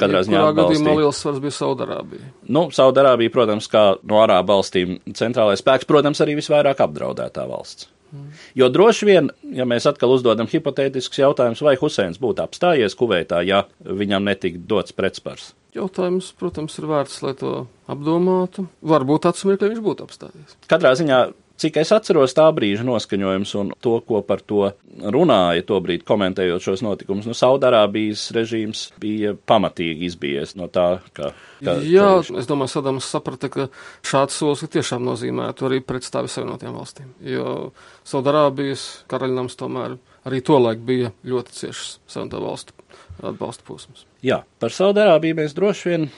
Katrā 0.00 0.22
ziņā 0.24 0.46
gadījumā 0.56 0.96
liels 1.02 1.20
svars 1.20 1.42
bija 1.44 1.56
Saudarābija. 1.58 2.30
Nu, 2.48 2.68
Saudarābija, 2.72 3.34
protams, 3.34 3.68
kā 3.72 3.84
no 4.00 4.22
Arābu 4.22 4.56
valstīm 4.56 4.96
centrālais 5.16 5.60
spēks, 5.60 5.88
protams, 5.88 6.24
arī 6.24 6.38
visvairāk 6.40 6.80
apdraudētā 6.86 7.44
valsts. 7.50 7.90
Mm. 8.12 8.32
Jo 8.54 8.68
droši 8.70 9.06
vien, 9.08 9.30
ja 9.52 9.66
mēs 9.68 9.86
atkal 9.90 10.14
uzdodam 10.14 10.48
hipotētiskus 10.48 11.20
jautājumus, 11.20 11.62
vai 11.66 11.74
Huseins 11.80 12.20
būtu 12.22 12.44
apstājies 12.44 12.94
Kuveitā, 12.96 13.42
ja 13.44 13.64
viņam 13.82 14.28
netika 14.30 14.62
dots 14.62 14.94
pretspars. 14.96 15.50
Jautājums, 15.76 16.30
protams, 16.38 16.78
ir 16.80 16.86
vērts, 16.88 17.18
lai 17.26 17.34
to 17.36 17.56
apdomātu. 17.92 18.64
Varbūt 18.86 19.28
atsmirkļi 19.28 19.74
viņš 19.74 19.82
būtu 19.84 20.06
apstājies. 20.06 20.54
Katrā 20.70 20.94
ziņā 20.96 21.18
Cik 21.56 21.78
es 21.80 21.92
atceros 21.94 22.34
tā 22.36 22.44
brīža 22.52 22.84
noskaņojums 22.84 23.52
un 23.56 23.70
to, 23.80 23.94
ko 24.04 24.20
par 24.26 24.42
to 24.44 24.70
runāja 25.12 25.64
to 25.64 25.78
brīdi 25.80 26.04
komentējot 26.04 26.64
šos 26.66 26.82
notikumus, 26.84 27.28
nu, 27.28 27.36
Saudārābijas 27.36 28.26
režīms 28.36 28.90
bija 29.00 29.32
pamatīgi 29.48 30.04
izbijies 30.10 30.52
no 30.60 30.68
tā, 30.72 31.00
ka. 31.16 31.32
ka 31.64 31.78
Jā, 31.80 32.10
ka... 32.20 32.36
es 32.42 32.50
domāju, 32.50 32.74
Sadams 32.74 33.08
saprata, 33.08 33.50
ka 33.52 33.68
šāds 34.04 34.36
solis 34.36 34.66
tiešām 34.68 35.04
nozīmētu 35.08 35.70
arī 35.70 35.80
pretstāvi 35.84 36.28
savienotiem 36.32 36.76
valstīm, 36.76 37.12
jo 37.24 37.72
Saudārābijas 38.04 38.86
karaļnams 39.08 39.56
tomēr 39.56 39.96
arī 40.28 40.42
tolaik 40.44 40.84
bija 40.84 41.14
ļoti 41.24 41.56
ciešs 41.56 41.98
savienoto 42.04 42.42
valstu 42.44 42.76
atbalsta 43.24 43.64
posms. 43.66 44.04
Jā, 44.24 44.42
par 44.60 44.74
Saudārābiju 44.74 45.38
mēs 45.38 45.54
droši 45.56 45.92
vien 45.92 46.08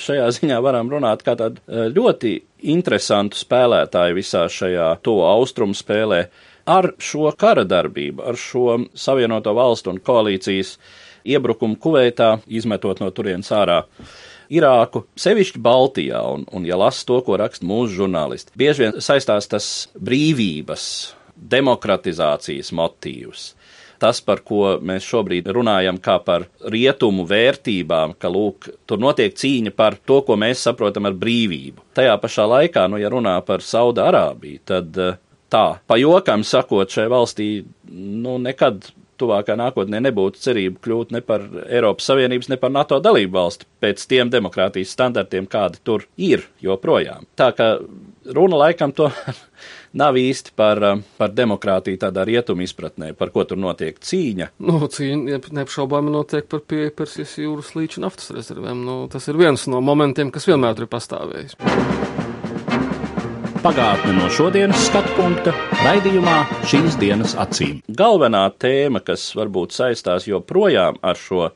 šajā 0.00 0.28
ziņā 0.36 0.60
varam 0.64 0.90
runāt 0.92 1.24
kā 1.26 1.36
tādu 1.38 1.60
ļoti 1.94 2.36
interesantu 2.72 3.38
spēlētāju 3.40 4.16
visā 4.18 4.46
šajā 4.50 4.92
to 5.04 5.20
austrumu 5.26 5.76
spēlē. 5.76 6.24
Ar 6.70 6.92
šo 7.02 7.30
kara 7.38 7.64
darbību, 7.64 8.22
ar 8.30 8.38
šo 8.38 8.76
savienoto 8.94 9.54
valstu 9.56 9.94
un 9.94 10.02
koalīcijas 10.04 10.76
iebrukumu 11.26 11.78
Kuveitā, 11.80 12.36
izmetot 12.48 13.00
no 13.02 13.10
turienes 13.14 13.50
ārā 13.52 13.82
Irāku, 14.50 15.04
sevišķi 15.20 15.60
Baltijā, 15.62 16.20
un, 16.26 16.42
un 16.50 16.64
ja 16.66 16.78
lasa 16.78 17.04
to, 17.06 17.20
ko 17.22 17.36
raksta 17.38 17.66
mūsu 17.66 18.00
žurnālisti, 18.00 18.50
bieži 18.58 18.82
vien 18.82 18.96
saistās 18.98 19.46
tas 19.50 19.66
brīvības, 19.94 20.84
demokratizācijas 21.54 22.72
motīvs 22.76 23.52
tas, 24.00 24.20
par 24.24 24.42
ko 24.46 24.76
mēs 24.84 25.06
šobrīd 25.06 25.50
runājam, 25.54 26.00
kā 26.02 26.18
par 26.24 26.46
rietumu 26.72 27.26
vērtībām, 27.28 28.16
ka 28.20 28.30
lūk, 28.32 28.70
tur 28.88 29.02
notiek 29.02 29.34
cīņa 29.36 29.74
par 29.76 29.98
to, 30.08 30.20
ko 30.26 30.38
mēs 30.40 30.64
saprotam 30.66 31.08
ar 31.10 31.18
brīvību. 31.20 31.84
Tajā 31.96 32.16
pašā 32.22 32.46
laikā, 32.50 32.86
nu, 32.90 33.00
ja 33.02 33.12
runā 33.12 33.36
par 33.46 33.64
Saudārābiju, 33.64 34.62
tad 34.68 34.96
tā, 35.50 35.66
pa 35.86 36.00
jokam 36.00 36.46
sakot, 36.46 36.90
šai 36.90 37.10
valstī, 37.12 37.50
nu, 37.90 38.38
nekad 38.42 38.90
tuvākā 39.20 39.56
nākotnē 39.58 40.00
nebūtu 40.06 40.40
cerību 40.40 40.80
kļūt 40.84 41.14
ne 41.14 41.20
par 41.24 41.44
Eiropas 41.66 42.08
Savienības, 42.10 42.48
ne 42.52 42.58
par 42.60 42.72
NATO 42.72 43.00
dalību 43.02 43.36
valsti 43.36 43.68
pēc 43.82 44.06
tiem 44.10 44.32
demokrātijas 44.32 44.94
standartiem, 44.96 45.48
kādi 45.50 45.82
tur 45.84 46.06
ir 46.16 46.46
joprojām. 46.64 47.28
Tā 47.38 47.50
kā 47.56 47.72
runa 48.36 48.64
laikam 48.64 48.94
to 48.96 49.10
nav 49.96 50.18
īsti 50.18 50.54
par, 50.56 50.80
par 51.18 51.32
demokrātiju 51.34 52.00
tādā 52.00 52.24
rietumu 52.28 52.64
izpratnē, 52.66 53.12
par 53.18 53.32
ko 53.34 53.44
tur 53.48 53.60
notiek 53.60 53.98
cīņa. 53.98 54.50
Nu, 54.62 54.78
cīņa 54.86 55.40
neapšaubāmi 55.56 56.12
notiek 56.14 56.46
par 56.50 56.62
pieeja 56.66 56.94
Persijas 56.94 57.36
jūras 57.40 57.74
līča 57.76 58.04
naftas 58.04 58.30
rezervēm. 58.34 58.84
Nu, 58.86 59.02
tas 59.12 59.26
ir 59.30 59.40
viens 59.40 59.66
no 59.70 59.82
momentiem, 59.84 60.32
kas 60.34 60.48
vienmēr 60.50 60.78
tur 60.78 60.86
ir 60.86 60.92
pastāvējis. 60.94 61.58
Pagātne 63.60 64.14
no 64.16 64.30
šodienas 64.32 64.86
skatu 64.86 65.10
punkta 65.18 65.52
raidījumā 65.82 66.36
šīs 66.70 66.94
dienas 67.00 67.34
acīm. 67.36 67.82
Galvenā 67.92 68.46
tēma, 68.56 69.02
kas 69.04 69.26
varbūt 69.36 69.76
saistās 69.76 70.24
joprojām 70.30 70.96
ar 71.04 71.18
šo 71.20 71.50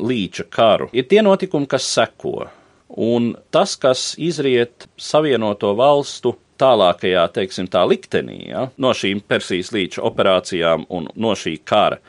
līča 0.00 0.46
karu, 0.48 0.88
ir 0.96 1.04
tie 1.10 1.20
notikumi, 1.20 1.68
kas 1.68 1.84
seko. 1.98 2.46
Un 2.94 3.34
tas, 3.52 3.74
kas 3.80 4.14
izriet 4.22 4.86
Savienoto 4.96 5.74
valstu 5.76 6.32
tālākajā, 6.60 7.24
teiksim, 7.34 7.68
tā 7.70 7.84
liktenī, 7.88 8.40
ja, 8.50 8.68
no 8.80 8.92
šīm 8.96 9.22
Persijas 9.28 9.72
līča 9.74 10.04
operācijām 10.06 10.86
un 10.94 11.08
no 11.14 11.34
šī 11.38 11.56
kara. 11.66 12.00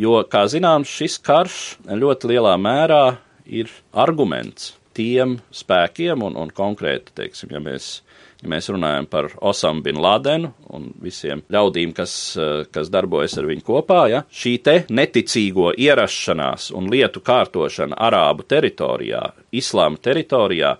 Jo, 0.00 0.20
kā 0.30 0.46
zināms, 0.48 0.90
šis 0.90 1.18
karš 1.26 1.56
ļoti 2.00 2.30
lielā 2.30 2.54
mērā 2.60 3.04
ir 3.50 3.72
arguments 3.92 4.74
tiem 4.96 5.38
spēkiem 5.54 6.22
un, 6.26 6.38
un 6.40 6.52
konkrēti, 6.54 7.12
teiksim, 7.20 7.52
ja 7.54 7.62
mēs 7.62 7.98
Ja 8.40 8.48
mēs 8.48 8.70
runājam 8.72 9.04
par 9.10 9.26
Osamu 9.44 9.82
Bin 9.84 9.98
Ladenu 10.00 10.54
un 10.72 10.86
visiem 11.02 11.42
ļaudīm, 11.52 11.92
kas, 11.96 12.12
kas 12.72 12.88
darbojas 12.92 13.36
ar 13.36 13.48
viņu 13.50 13.64
kopā, 13.66 14.00
ja, 14.08 14.22
šī 14.32 14.54
te 14.64 14.76
neticīgo 14.88 15.74
ierašanās 15.76 16.70
un 16.76 16.88
lietu 16.92 17.20
kārtošana 17.24 17.98
Arābu 18.00 18.46
teritorijā, 18.48 19.20
Islāma 19.52 20.00
teritorijā, 20.00 20.72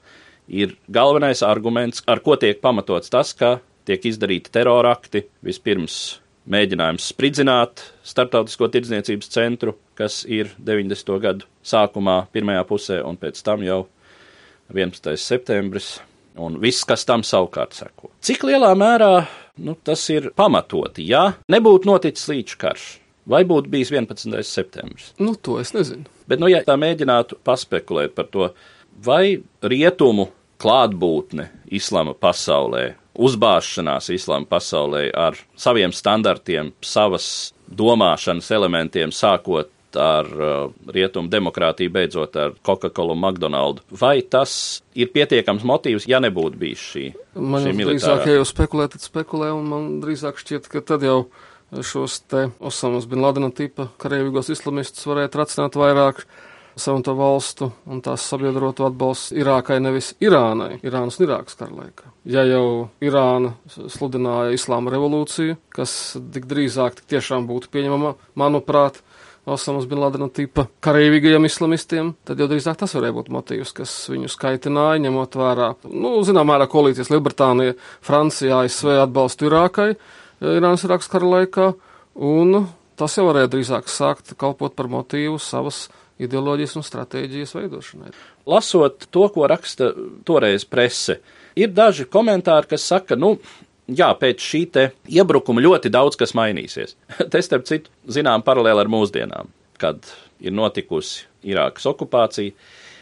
ir 0.50 0.74
galvenais 0.90 1.42
arguments, 1.46 2.02
ar 2.10 2.20
ko 2.24 2.36
tiek 2.36 2.60
pamatots 2.60 3.12
tas, 3.12 3.32
ka 3.32 3.60
tiek 3.88 4.04
izdarīti 4.10 4.52
terorakti 4.52 5.24
vispirms 5.46 6.20
mēģinājums 6.50 7.06
spridzināt 7.12 7.84
starptautisko 8.06 8.68
tirdzniecības 8.72 9.30
centru, 9.30 9.76
kas 9.98 10.24
ir 10.28 10.50
90. 10.58 11.16
gadu 11.22 11.48
sākumā, 11.66 12.24
pirmajā 12.34 12.64
pusē, 12.68 13.00
un 13.06 13.18
pēc 13.20 13.42
tam 13.46 13.62
jau 13.64 13.84
11. 14.72 15.14
septembris, 15.20 15.98
un 16.40 16.58
viss, 16.62 16.86
kas 16.88 17.06
tam 17.06 17.24
savukārt 17.26 17.76
seko. 17.76 18.10
Cik 18.24 18.46
lielā 18.48 18.72
mērā 18.78 19.12
nu, 19.62 19.76
tas 19.84 20.02
ir 20.12 20.30
pamatoti, 20.36 21.06
ja 21.10 21.30
nebūtu 21.52 21.90
noticis 21.90 22.30
līdz 22.32 22.58
karš? 22.60 22.88
Vai 23.30 23.44
būtu 23.46 23.70
bijis 23.70 23.92
11. 23.92 24.40
septembris? 24.48 25.12
Nu, 25.20 25.36
to 25.36 25.58
es 25.60 25.74
nezinu. 25.76 26.08
Bet, 26.26 26.40
nu, 26.40 26.48
ja 26.50 26.64
tā 26.66 26.74
mēģinātu 26.80 27.38
paspekulēt 27.46 28.16
par 28.16 28.30
to, 28.32 28.48
vai 29.04 29.42
rietumu 29.62 30.30
klātbūtne 30.60 31.48
islama 31.72 32.14
pasaulē 32.14 32.90
uzbāzšanās 33.20 34.10
islāma 34.14 34.48
pasaulē 34.48 35.08
ar 35.16 35.38
saviem 35.58 35.92
standartiem, 35.94 36.72
savas 36.80 37.52
domāšanas 37.66 38.50
elementiem, 38.54 39.12
sākot 39.14 39.70
ar 39.98 40.28
uh, 40.30 40.70
rietumu 40.94 41.30
demokrātiju, 41.30 41.90
beidzot 41.90 42.36
ar 42.38 42.52
Coca-Cola 42.66 43.16
un 43.16 43.22
McDonald's. 43.24 43.82
Vai 43.90 44.20
tas 44.22 44.52
ir 44.94 45.10
pietiekams 45.10 45.64
motīvs, 45.66 46.06
ja 46.10 46.20
nebūtu 46.22 46.60
bijis 46.60 46.84
šī, 46.92 47.06
man 47.34 47.66
šī 47.66 47.74
drīzāk, 47.80 48.26
ja 48.30 48.38
jau 48.38 48.46
spekulē, 48.46 48.86
tad 48.92 49.02
spekulē, 49.02 49.50
un 49.56 49.66
man 49.72 49.88
drīzāk 50.04 50.38
šķiet, 50.38 50.70
ka 50.70 50.84
tad 50.92 51.06
jau 51.06 51.24
šos 51.86 52.20
te 52.30 52.48
Osamas 52.66 53.06
bin 53.10 53.22
Ladena 53.22 53.50
tipa 53.54 53.88
karavīgos 54.02 54.50
islamistus 54.54 55.06
varētu 55.06 55.42
racināt 55.42 55.78
vairāk 55.78 56.24
savu 56.76 57.02
to 57.06 57.14
valstu 57.18 57.70
un 57.90 58.02
tās 58.04 58.24
sabiedroto 58.30 58.86
atbalstu 58.88 59.38
Irākai, 59.40 59.80
nevis 59.82 60.12
Irānai, 60.22 60.78
Irānas 60.86 61.18
un 61.18 61.26
Irākas 61.26 61.58
kara 61.58 61.74
laikā. 61.74 62.10
Ja 62.28 62.44
jau 62.48 62.90
Irāna 63.04 63.54
sludināja 63.70 64.54
islāma 64.56 64.92
revolūciju, 64.94 65.58
kas 65.74 65.94
tik 66.34 66.48
drīzāk 66.50 67.00
tik 67.00 67.10
tiešām 67.16 67.48
būtu 67.50 67.72
pieņemama, 67.72 68.14
manuprāt, 68.40 69.02
Osamas 69.50 69.86
bin 69.88 69.98
Ladena 70.02 70.28
tipa 70.28 70.66
karavīgajiem 70.84 71.46
islamistiem, 71.48 72.10
tad 72.28 72.38
jau 72.38 72.46
drīzāk 72.50 72.76
tas 72.82 72.92
varēja 72.94 73.14
būt 73.16 73.30
motīvs, 73.32 73.72
kas 73.74 73.94
viņu 74.12 74.28
skaitināja, 74.30 75.00
ņemot 75.06 75.38
vērā, 75.40 75.70
nu, 75.90 76.12
zinām, 76.28 76.50
mērā 76.52 76.66
koalīcijas 76.70 77.08
Lielbritānija, 77.10 77.78
Francija, 78.04 78.60
ASV 78.66 78.92
atbalstu 79.06 79.48
Irākai, 79.48 79.94
Irānas 80.44 80.84
Irākas 80.84 81.08
kara 81.10 81.32
laikā, 81.34 81.70
un 82.20 82.66
tas 83.00 83.16
jau 83.16 83.24
varēja 83.30 83.48
drīzāk 83.54 83.88
sākt 83.88 84.36
kalpot 84.38 84.76
par 84.76 84.92
motīvu 84.92 85.40
savas 85.40 85.86
ideoloģijas 86.20 86.76
un 86.78 86.86
stratēģijas 86.86 87.54
veidošanai. 87.56 88.12
Lasot 88.50 89.08
to, 89.12 89.26
ko 89.34 89.48
raksta 89.50 89.92
toreiz 90.28 90.66
prese, 90.68 91.20
ir 91.58 91.72
daži 91.74 92.06
komentāri, 92.10 92.70
kas 92.74 92.86
saka, 92.92 93.18
nu, 93.18 93.36
jā, 93.88 94.10
pēc 94.18 94.44
šī 94.44 94.62
iebrukuma 95.20 95.64
ļoti 95.64 95.92
daudz 95.92 96.18
kas 96.20 96.34
mainīsies. 96.38 96.96
Te 97.32 97.42
starp 97.44 97.66
citu, 97.68 97.92
zinām, 98.08 98.44
paralēli 98.46 98.84
ar 98.84 98.92
mūsdienām, 98.92 99.50
kad 99.80 100.04
ir 100.40 100.54
notikusi 100.56 101.26
Irākas 101.50 101.86
okupācija. 101.88 102.52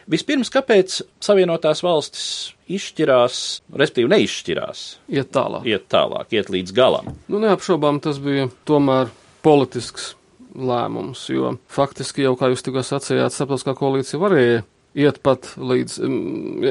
Vispirms, 0.09 0.49
kāpēc 0.49 1.01
Savienotās 1.21 1.83
valstis 1.85 2.29
izšķirās, 2.71 3.41
respektīvi 3.77 4.13
neizšķirās? 4.15 4.85
Iet 5.13 5.33
tālāk. 5.35 5.67
Iet 5.69 5.85
tālāk, 5.93 6.31
iet 6.33 6.53
līdz 6.55 6.73
galam. 6.77 7.11
Nu, 7.29 7.43
neapšaubām 7.43 8.01
tas 8.05 8.21
bija 8.23 8.47
tomēr 8.69 9.11
politisks 9.45 10.15
lēmums, 10.55 11.27
jo 11.33 11.57
faktiski 11.73 12.25
jau, 12.25 12.35
kā 12.39 12.53
jūs 12.53 12.65
tikko 12.65 12.85
sacījāt, 12.87 13.35
starptautiskā 13.35 13.75
koalīcija 13.79 14.21
varēja 14.23 14.65
iet 14.99 15.21
pat 15.23 15.53
līdz, 15.61 15.99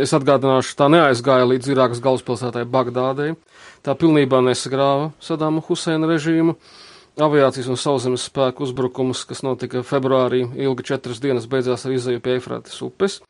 es 0.02 0.14
atgādināšu, 0.18 0.76
tā 0.80 0.90
neaizgāja 0.92 1.48
līdz 1.48 1.72
Irākas 1.74 2.02
galvaspilsētai 2.04 2.66
Bagdādei, 2.70 3.36
tā 3.86 3.96
pilnībā 4.00 4.42
nesagrāva 4.46 5.12
Sadāmu 5.24 5.64
Huseina 5.68 6.10
režīmu. 6.10 6.58
Aviācijas 7.18 7.70
un 7.72 7.80
sauszemes 7.82 8.28
spēku 8.30 8.62
uzbrukums, 8.68 9.24
kas 9.26 9.42
notika 9.42 9.82
februārī, 9.82 10.44
ilgi 10.54 10.86
četras 10.92 11.22
dienas 11.24 11.48
beidzās 11.50 11.88
ar 11.88 11.96
izēju 11.96 12.22
pie 12.22 12.36
Eifrates 12.38 12.78
upes. 12.86 13.24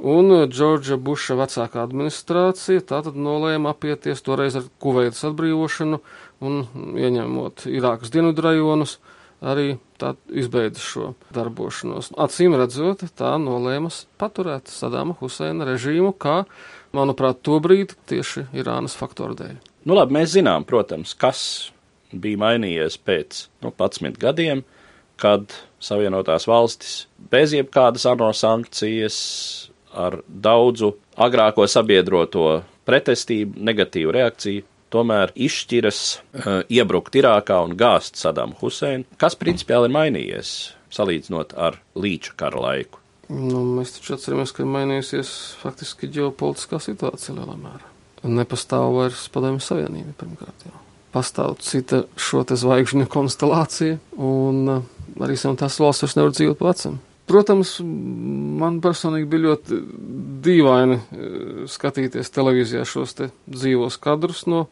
Un 0.00 0.32
Džordža 0.48 0.96
Buša 0.96 1.36
vecākā 1.38 1.84
administrācija 1.84 2.82
tātad 2.88 3.18
nolēma 3.20 3.74
apieties 3.74 4.24
toreiz 4.24 4.56
ar 4.58 4.66
Kuveitas 4.82 5.22
atbrīvošanu 5.28 6.00
un 6.48 6.62
ieņemot 6.98 7.68
Irākas 7.70 8.10
dienvidu 8.10 8.48
rajonus, 8.48 8.96
arī 9.40 9.74
tā 10.00 10.14
izbeidza 10.32 10.82
šo 10.84 11.06
darbošanos. 11.34 12.12
Acīm 12.20 12.56
redzot, 12.58 13.04
tā 13.16 13.34
nolēmas 13.40 14.04
paturēt 14.20 14.70
Sadama 14.72 15.16
Huseina 15.20 15.68
režīmu, 15.68 16.12
kā, 16.20 16.42
manuprāt, 16.96 17.42
to 17.46 17.58
brīdi 17.62 17.96
tieši 18.10 18.48
Irānas 18.56 18.96
faktoru 18.98 19.36
dēļ. 19.38 19.56
Nu, 19.88 19.96
labi, 19.96 20.18
mēs 20.18 20.34
zinām, 20.36 20.66
protams, 20.68 21.14
kas 21.16 21.42
bija 22.12 22.40
mainījies 22.40 22.98
pēc 23.00 23.46
nu, 23.64 23.72
11 23.72 24.20
gadiem, 24.20 24.64
kad 25.20 25.52
Savienotās 25.80 26.44
valstis 26.48 27.06
bez 27.32 27.54
jebkādas 27.56 28.04
ANO 28.08 28.32
sankcijas, 28.36 29.16
ar 29.96 30.20
daudzu 30.28 30.92
agrāko 31.20 31.64
sabiedroto 31.68 32.60
pretestību, 32.88 33.58
negatīvu 33.64 34.12
reakciju, 34.14 34.66
tomēr 34.92 35.32
izšķiras 35.34 36.00
uh, 36.10 36.48
iebrukt 36.70 37.16
Irākā 37.18 37.60
un 37.64 37.76
gāzt 37.78 38.20
Sadamu 38.20 38.58
Huseinu. 38.60 39.06
Kas 39.20 39.38
principiāli 39.38 39.90
ir 39.90 39.96
mainījies 39.96 40.54
salīdzinot 40.94 41.54
ar 41.58 41.78
līča 41.94 42.34
kara 42.38 42.62
laiku? 42.66 43.00
Nu, 43.30 43.62
mēs 43.76 43.94
taču 43.94 44.16
atceramies, 44.16 44.50
ka 44.54 44.64
ir 44.64 44.70
mainījusies 44.74 45.32
faktiski 45.60 46.10
ģeopolitiskā 46.10 46.80
situācija 46.82 47.36
lielā 47.36 47.54
mērā. 47.60 47.90
Nepastāv 48.26 48.90
vairs 48.96 49.28
padomju 49.32 49.62
savienība 49.64 50.16
pirmkārt 50.18 50.66
jau. 50.66 50.74
Pastāv 51.14 51.56
cita 51.62 52.04
šo 52.20 52.42
te 52.46 52.58
zvaigžņu 52.58 53.06
konstelācija, 53.10 54.00
un 54.18 54.74
uh, 54.74 54.82
arī 55.22 55.38
tās 55.38 55.78
valsts 55.82 56.04
vairs 56.04 56.18
nevar 56.18 56.34
dzīvot 56.34 56.58
pa 56.58 56.72
vecam. 56.72 56.98
Protams, 57.30 57.76
man 57.82 58.80
personīgi 58.82 59.28
bija 59.30 59.44
ļoti 59.44 59.76
dīvaini 60.42 60.96
skatīties 61.70 62.32
televīzijā 62.34 62.82
šos 62.88 63.14
te 63.18 63.28
dzīvos 63.46 64.00
kadrus 64.02 64.46
no 64.50 64.64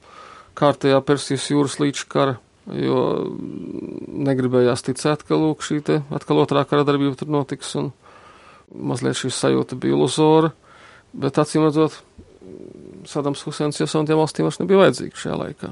kārtējā 0.59 0.99
Persijas 1.07 1.47
jūras 1.53 1.79
līča 1.79 2.09
kara, 2.11 2.35
jo 2.75 3.03
negribējās 4.27 4.83
ticēt, 4.89 5.23
ka 5.29 5.39
lūk 5.39 5.63
šī 5.63 5.81
te 5.87 6.01
atkal 6.15 6.43
otrā 6.43 6.65
kara 6.67 6.87
darbība 6.89 7.21
tur 7.21 7.31
notiks, 7.31 7.77
un 7.79 7.93
mazliet 8.75 9.21
šī 9.21 9.31
sajūta 9.33 9.79
bija 9.79 9.95
iluzora, 9.95 10.51
bet 11.15 11.39
acīm 11.39 11.69
redzot, 11.69 12.01
Sadams 13.09 13.45
Husēns 13.47 13.79
jau 13.79 13.87
savām 13.89 14.09
tiem 14.09 14.19
valstīm 14.19 14.49
vairs 14.49 14.59
nebija 14.61 14.83
vajadzīgs 14.83 15.23
šajā 15.23 15.37
laikā, 15.45 15.71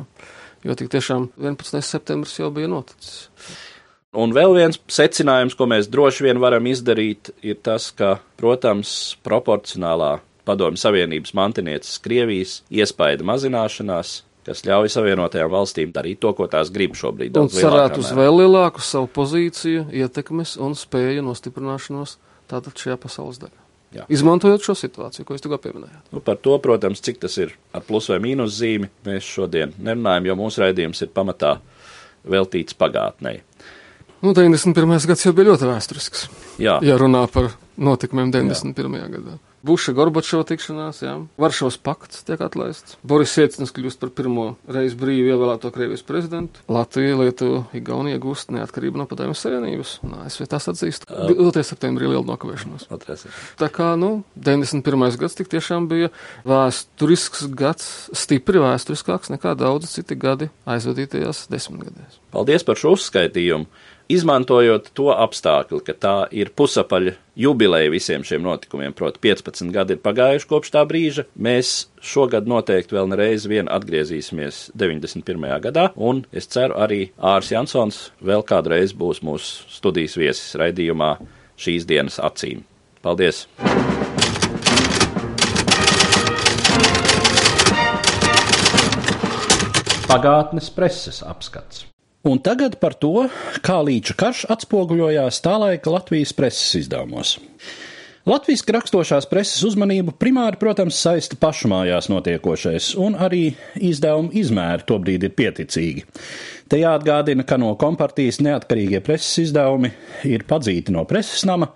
jo 0.65 0.77
tik 0.79 0.93
tiešām 0.95 1.33
11. 1.35 1.83
septembris 1.85 2.39
jau 2.39 2.53
bija 2.55 2.71
noticis. 2.71 3.27
Un 4.17 4.33
vēl 4.33 4.55
viens 4.57 4.79
secinājums, 4.89 5.57
ko 5.59 5.67
mēs 5.69 5.91
droši 5.93 6.25
vien 6.25 6.41
varam 6.41 6.65
izdarīt, 6.71 7.35
ir 7.45 7.59
tas, 7.65 7.91
ka, 7.93 8.17
protams, 8.41 9.17
proporcionālā 9.27 10.17
padomju 10.47 10.81
savienības 10.81 11.35
mantinieces 11.37 11.99
Krievijas 12.01 12.61
iespaida 12.73 13.27
mazināšanās, 13.27 14.15
kas 14.47 14.63
ļauj 14.65 14.93
savienotajām 14.95 15.51
valstīm 15.53 15.93
darīt 15.93 16.23
to, 16.23 16.33
ko 16.39 16.47
tās 16.51 16.71
grib 16.73 16.97
šobrīd. 16.97 17.37
Un 17.37 17.51
cerēt 17.53 17.99
uz 18.01 18.13
vēl 18.17 18.41
lielāku 18.45 18.85
savu 18.85 19.11
pozīciju, 19.19 19.89
ietekmes 19.91 20.57
un 20.63 20.77
spēju 20.79 21.27
nostiprināšanos 21.27 22.17
tātad 22.51 22.79
šajā 22.79 22.99
pasaules 23.03 23.43
daļā. 23.43 23.63
Jā. 23.97 24.05
Izmantojot 24.13 24.65
šo 24.67 24.75
situāciju, 24.77 25.25
ko 25.27 25.37
jūs 25.37 25.45
tikko 25.45 25.59
pieminējāt. 25.63 26.09
Nu, 26.13 26.21
par 26.25 26.39
to, 26.43 26.57
protams, 26.63 27.01
cik 27.05 27.21
tas 27.23 27.37
ir 27.41 27.55
ar 27.75 27.85
plus 27.87 28.09
vai 28.11 28.19
mīnus 28.23 28.59
zīmi, 28.59 28.91
mēs 29.07 29.29
šodien 29.29 29.73
nerunājam, 29.79 30.27
jo 30.31 30.37
mūsu 30.41 30.63
raidījums 30.65 31.05
ir 31.07 31.13
pamatā 31.17 31.57
veltīts 32.27 32.77
pagātnei. 32.77 33.41
Nu, 34.25 34.33
91. 34.33 35.07
gads 35.11 35.27
jau 35.27 35.35
bija 35.37 35.53
ļoti 35.53 35.69
vēsturisks. 35.69 36.29
Jā. 36.63 36.79
Ja 36.85 36.97
runā 37.01 37.27
par 37.29 37.53
notikumiem 37.77 38.33
91. 38.33 38.97
Jā. 38.97 39.11
gadā. 39.13 39.37
Buša 39.67 39.93
Gorbačova 39.97 40.45
tikšanās, 40.47 41.01
jā. 41.03 41.13
Varšavas 41.41 41.77
pakts 41.83 42.23
tiek 42.27 42.41
atlaists. 42.45 42.95
Boris 43.03 43.33
Iecins 43.41 43.73
kļūst 43.75 43.99
par 43.99 44.13
pirmo 44.15 44.45
reizi 44.71 44.95
brīvi 45.01 45.33
ievēlēto 45.33 45.73
Krievijas 45.75 46.05
prezidentu. 46.07 46.63
Latvija, 46.71 47.17
Lietuva, 47.19 47.65
Igaunija 47.75 48.21
gūst 48.23 48.53
neatkarību 48.55 49.01
no 49.01 49.09
padomjas 49.11 49.43
savienības. 49.43 49.97
Un 50.07 50.15
ASV 50.21 50.47
tās 50.53 50.71
atzīst. 50.71 51.09
2. 51.11 51.65
septembrī 51.67 52.07
liela 52.13 52.23
nokavēšanos. 52.29 52.87
Tā 53.59 53.71
kā, 53.75 53.89
nu, 53.99 54.13
91. 54.39 55.19
gads 55.19 55.35
tik 55.41 55.51
tiešām 55.57 55.91
bija 55.91 56.13
vēsturisks 56.47 57.49
gads, 57.59 57.91
stipri 58.15 58.63
vēsturiskāks 58.63 59.35
nekā 59.35 59.57
daudzi 59.59 59.91
citi 59.99 60.15
gadi 60.21 60.53
aizvadītajās 60.63 61.49
desmitgadēs. 61.51 62.23
Paldies 62.37 62.63
par 62.69 62.79
šo 62.79 62.95
uzskaitījumu. 62.95 63.67
Izmantojot 64.07 64.93
to 64.95 65.09
apstākļu, 65.11 65.81
ka 65.83 65.95
tā 65.99 66.15
ir 66.31 66.53
pusapaļa 66.55 67.17
jubileja 67.43 67.91
visiem 67.91 68.23
šiem 68.23 68.45
notikumiem, 68.45 68.93
proti 68.95 69.19
15 69.25 69.73
gadi 69.75 69.97
ir 69.97 70.03
pagājuši 70.05 70.47
kopš 70.47 70.71
tā 70.77 70.85
brīža, 70.87 71.25
mēs 71.35 71.89
šogad 71.99 72.47
noteikti 72.47 72.95
vēl 72.95 73.11
nereiz 73.11 73.49
vien 73.51 73.67
atgriezīsimies 73.67 74.69
91. 74.79 75.49
gadā, 75.65 75.89
un 75.99 76.23
es 76.31 76.47
ceru 76.47 76.79
arī 76.79 77.01
Ārs 77.19 77.51
Jansons 77.51 77.99
vēl 78.23 78.47
kādreiz 78.47 78.95
būs 78.95 79.25
mūsu 79.27 79.67
studijas 79.75 80.15
viesis 80.21 80.55
raidījumā 80.63 81.17
šīs 81.59 81.89
dienas 81.91 82.21
acīm. 82.23 82.63
Paldies! 83.03 83.43
Pagātnes 90.07 90.71
preses 90.71 91.25
apskats. 91.27 91.89
Un 92.25 92.41
tagad 92.43 92.79
par 92.81 92.97
to, 92.99 93.29
kā 93.63 93.77
līča 93.87 94.17
karš 94.19 94.47
atspoguļojās 94.55 95.43
tā 95.45 95.59
laika 95.63 95.93
Latvijas 95.93 96.33
preses 96.35 96.73
izdevumos. 96.81 97.37
Latvijas 98.27 98.65
rakstošās 98.75 99.29
preses 99.31 99.61
uzmanību 99.69 100.17
primāri, 100.19 100.59
protams, 100.59 100.97
saista 100.99 101.37
pašmājās 101.39 102.09
notiekošais, 102.11 102.89
un 102.99 103.15
arī 103.23 103.53
izdevuma 103.79 104.35
izmēri 104.35 104.83
tobrīd 104.89 105.29
ir 105.29 105.37
pieticīgi. 105.39 106.03
Te 106.67 106.81
jāatgādina, 106.81 107.47
ka 107.47 107.55
no 107.63 107.71
kompartijas 107.79 108.41
neatkarīgie 108.43 108.99
preses 109.07 109.45
izdevumi 109.45 109.93
ir 110.27 110.43
padzīti 110.51 110.91
no 110.97 111.05
preses 111.07 111.47
nama, 111.47 111.71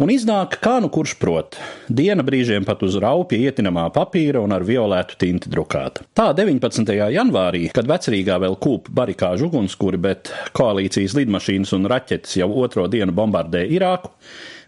Un 0.00 0.12
iznāk, 0.12 0.56
kā 0.64 0.78
nu 0.80 0.88
kurš 0.92 1.16
prot, 1.20 1.58
diena 1.92 2.24
brīžiem 2.24 2.64
pat 2.64 2.80
uz 2.86 2.96
raupja 3.02 3.50
ietinamā 3.50 3.88
papīra 3.92 4.40
un 4.40 4.54
ar 4.56 4.64
violētu 4.64 5.18
tinti 5.20 5.52
drukāta. 5.52 6.06
Tā 6.16 6.30
19. 6.38 6.94
janvārī, 7.12 7.66
kad 7.74 7.90
vecrīgā 7.90 8.38
vēl 8.40 8.56
kūpa 8.62 8.94
barikāžu 9.02 9.50
ugunskuri, 9.50 10.00
bet 10.00 10.32
koalīcijas 10.56 11.18
lidmašīnas 11.20 11.76
un 11.76 11.90
raķetes 11.92 12.40
jau 12.40 12.48
otro 12.64 12.88
dienu 12.88 13.12
bombardē 13.16 13.66
Irāku, 13.76 14.14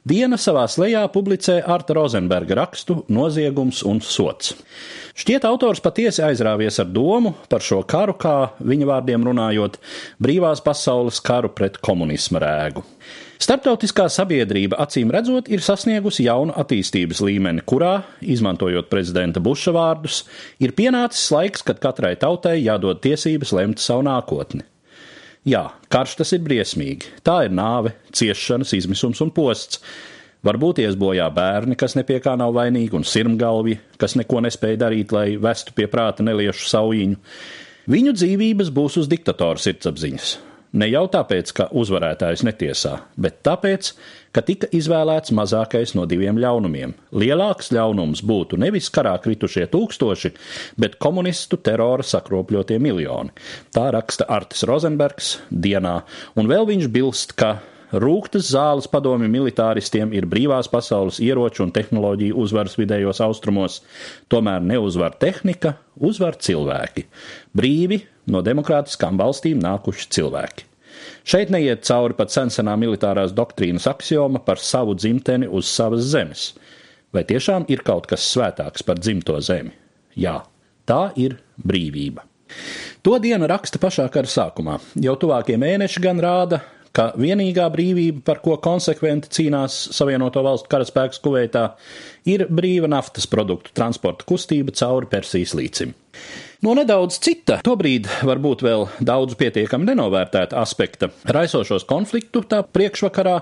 Diena 0.05 0.37
savā 0.37 0.67
lejā 0.77 1.01
publicē 1.09 1.63
Arta 1.65 1.95
Rozenberga 1.97 2.59
rakstu 2.59 2.99
Noziegums 3.09 3.79
un 3.89 4.03
sots. 4.05 4.51
Šķiet, 5.17 5.47
autors 5.49 5.81
patiesi 5.81 6.21
aizrāvies 6.27 6.77
ar 6.83 6.91
domu 6.93 7.33
par 7.49 7.65
šo 7.65 7.79
karu, 7.89 8.13
kā 8.21 8.51
viņa 8.61 8.91
vārdiem 8.91 9.25
runājot, 9.25 9.79
brīvās 10.21 10.61
pasaules 10.61 11.23
karu 11.25 11.49
pret 11.57 11.81
komunisma 11.81 12.45
rēgu. 12.45 12.85
Starptautiskā 13.43 14.07
sabiedrība 14.13 14.79
acīm 14.85 15.11
redzot 15.11 15.49
ir 15.51 15.63
sasniegusi 15.65 16.29
jaunu 16.29 16.55
attīstības 16.61 17.19
līmeni, 17.25 17.65
kurā, 17.67 18.05
izmantojot 18.23 18.87
prezidenta 18.93 19.43
Buša 19.43 19.75
vārdus, 19.75 20.21
ir 20.63 20.75
pienācis 20.77 21.27
laiks, 21.35 21.65
kad 21.67 21.81
katrai 21.83 22.15
tautai 22.21 22.61
jādod 22.61 23.03
tiesības 23.03 23.53
lemt 23.57 23.83
savu 23.83 24.07
nākotni. 24.07 24.63
Jā, 25.45 25.67
karš 25.93 26.15
tas 26.23 26.31
ir 26.33 26.45
briesmīgi. 26.47 27.11
Tā 27.27 27.43
ir 27.49 27.53
nāve, 27.53 27.93
ciešanas, 28.15 28.73
izmisums 28.79 29.21
un 29.21 29.35
posts. 29.35 29.83
Varbūt 30.45 30.81
iesbojā 30.85 31.27
bērni, 31.35 31.77
kas 31.81 31.97
nepie 31.99 32.21
kā 32.23 32.37
nav 32.37 32.55
vainīgi, 32.57 32.95
un 32.97 33.05
sirmgalvi, 33.09 33.79
kas 34.01 34.15
neko 34.21 34.45
nespēja 34.45 34.85
darīt, 34.87 35.13
lai 35.13 35.35
vestu 35.41 35.75
pie 35.77 35.89
prāta 35.91 36.25
neliešu 36.25 36.69
saujiņu. 36.71 37.21
Viņu 37.93 38.17
dzīvības 38.17 38.73
būs 38.73 39.01
uz 39.03 39.09
diktatora 39.11 39.61
sirdsapziņas. 39.61 40.37
Ne 40.75 40.89
jau 40.91 41.05
tāpēc, 41.07 41.53
ka 41.55 41.69
uzvarētājs 41.71 42.43
netiesā, 42.47 42.97
bet 43.21 43.37
tāpēc, 43.47 43.93
ka 44.35 44.43
tika 44.43 44.67
izvēlēts 44.75 45.31
mazākais 45.37 45.93
no 45.95 46.03
diviem 46.11 46.41
ļaunumiem. 46.43 46.97
Lielāks 47.15 47.71
ļaunums 47.75 48.25
būtu 48.27 48.59
nevis 48.59 48.89
karā 48.95 49.13
kritušie 49.23 49.69
tūkstoši, 49.71 50.33
bet 50.83 50.97
komunistu 50.99 51.61
terora 51.63 52.03
sakropļotie 52.03 52.81
miljoni. 52.83 53.31
Tā 53.71 53.93
raksta 53.95 54.27
Artis 54.27 54.67
Rozenbergs 54.67 55.37
dienā, 55.51 56.01
un 56.35 56.51
vēl 56.51 56.67
viņš 56.73 56.91
bilst, 56.97 57.37
ka 57.39 57.61
Rūktas 57.95 58.49
zāles 58.51 58.89
padomi 58.91 59.29
militāristiem 59.31 60.11
ir 60.19 60.25
brīvās 60.27 60.67
pasaules 60.73 61.21
ieroču 61.23 61.63
un 61.63 61.71
tehnoloģiju 61.71 62.35
uzvaras 62.43 62.75
vidējos 62.81 63.21
austrumos, 63.23 63.77
tomēr 64.33 64.65
neuzvar 64.67 65.15
tehnika, 65.21 65.77
uzvar 65.95 66.35
cilvēki. 66.43 67.07
Brīvi 67.55 68.01
no 68.31 68.43
demokrātiskām 68.45 69.19
valstīm 69.21 69.61
nākuši 69.63 70.09
cilvēki. 70.17 70.69
Šeit 71.25 71.51
neiet 71.53 71.85
cauri 71.89 72.17
pat 72.17 72.33
sensenā 72.33 72.75
militārās 72.81 73.35
doktrīnas 73.37 73.89
axioma 73.91 74.41
par 74.45 74.61
savu 74.63 74.95
dzimteni 74.97 75.49
uz 75.49 75.69
savas 75.69 76.07
zemes. 76.13 76.53
Vai 77.15 77.25
tiešām 77.29 77.67
ir 77.71 77.85
kaut 77.87 78.09
kas 78.11 78.27
svētāks 78.35 78.85
par 78.87 79.01
dzimto 79.01 79.37
zemi? 79.45 79.75
Jā, 80.19 80.41
tā 80.89 81.09
ir 81.21 81.39
brīvība. 81.59 82.25
To 83.05 83.19
dienu 83.23 83.49
raksta 83.51 83.81
pašā 83.83 84.07
kara 84.13 84.31
sākumā. 84.31 84.79
Jau 85.03 85.15
tuvākie 85.21 85.57
mēneši 85.61 86.03
gan 86.05 86.21
rāda, 86.23 86.61
ka 86.95 87.11
vienīgā 87.19 87.67
brīvība, 87.75 88.23
par 88.27 88.41
ko 88.45 88.57
konsekventi 88.63 89.33
cīnās 89.35 89.77
Savienoto 89.97 90.43
Valstu 90.47 90.71
karaspēks 90.73 91.21
Kuveitā, 91.25 91.67
ir 92.31 92.47
brīva 92.51 92.91
naftas 92.91 93.27
produktu 93.31 93.75
transporta 93.75 94.27
kustība 94.29 94.75
cauri 94.77 95.11
Persijas 95.11 95.55
līcim. 95.59 95.95
No 96.65 96.73
nedaudz 96.79 97.19
cita, 97.21 97.59
tobrīd 97.67 98.07
varbūt 98.25 98.63
vēl 98.65 98.87
daudz 99.05 99.35
pietiekami 99.37 99.91
nenovērtēta 99.91 100.57
aspekta 100.63 101.11
raisošos 101.29 101.85
konfliktu 101.89 102.45
tā 102.49 102.63
priekšvakarā 102.65 103.35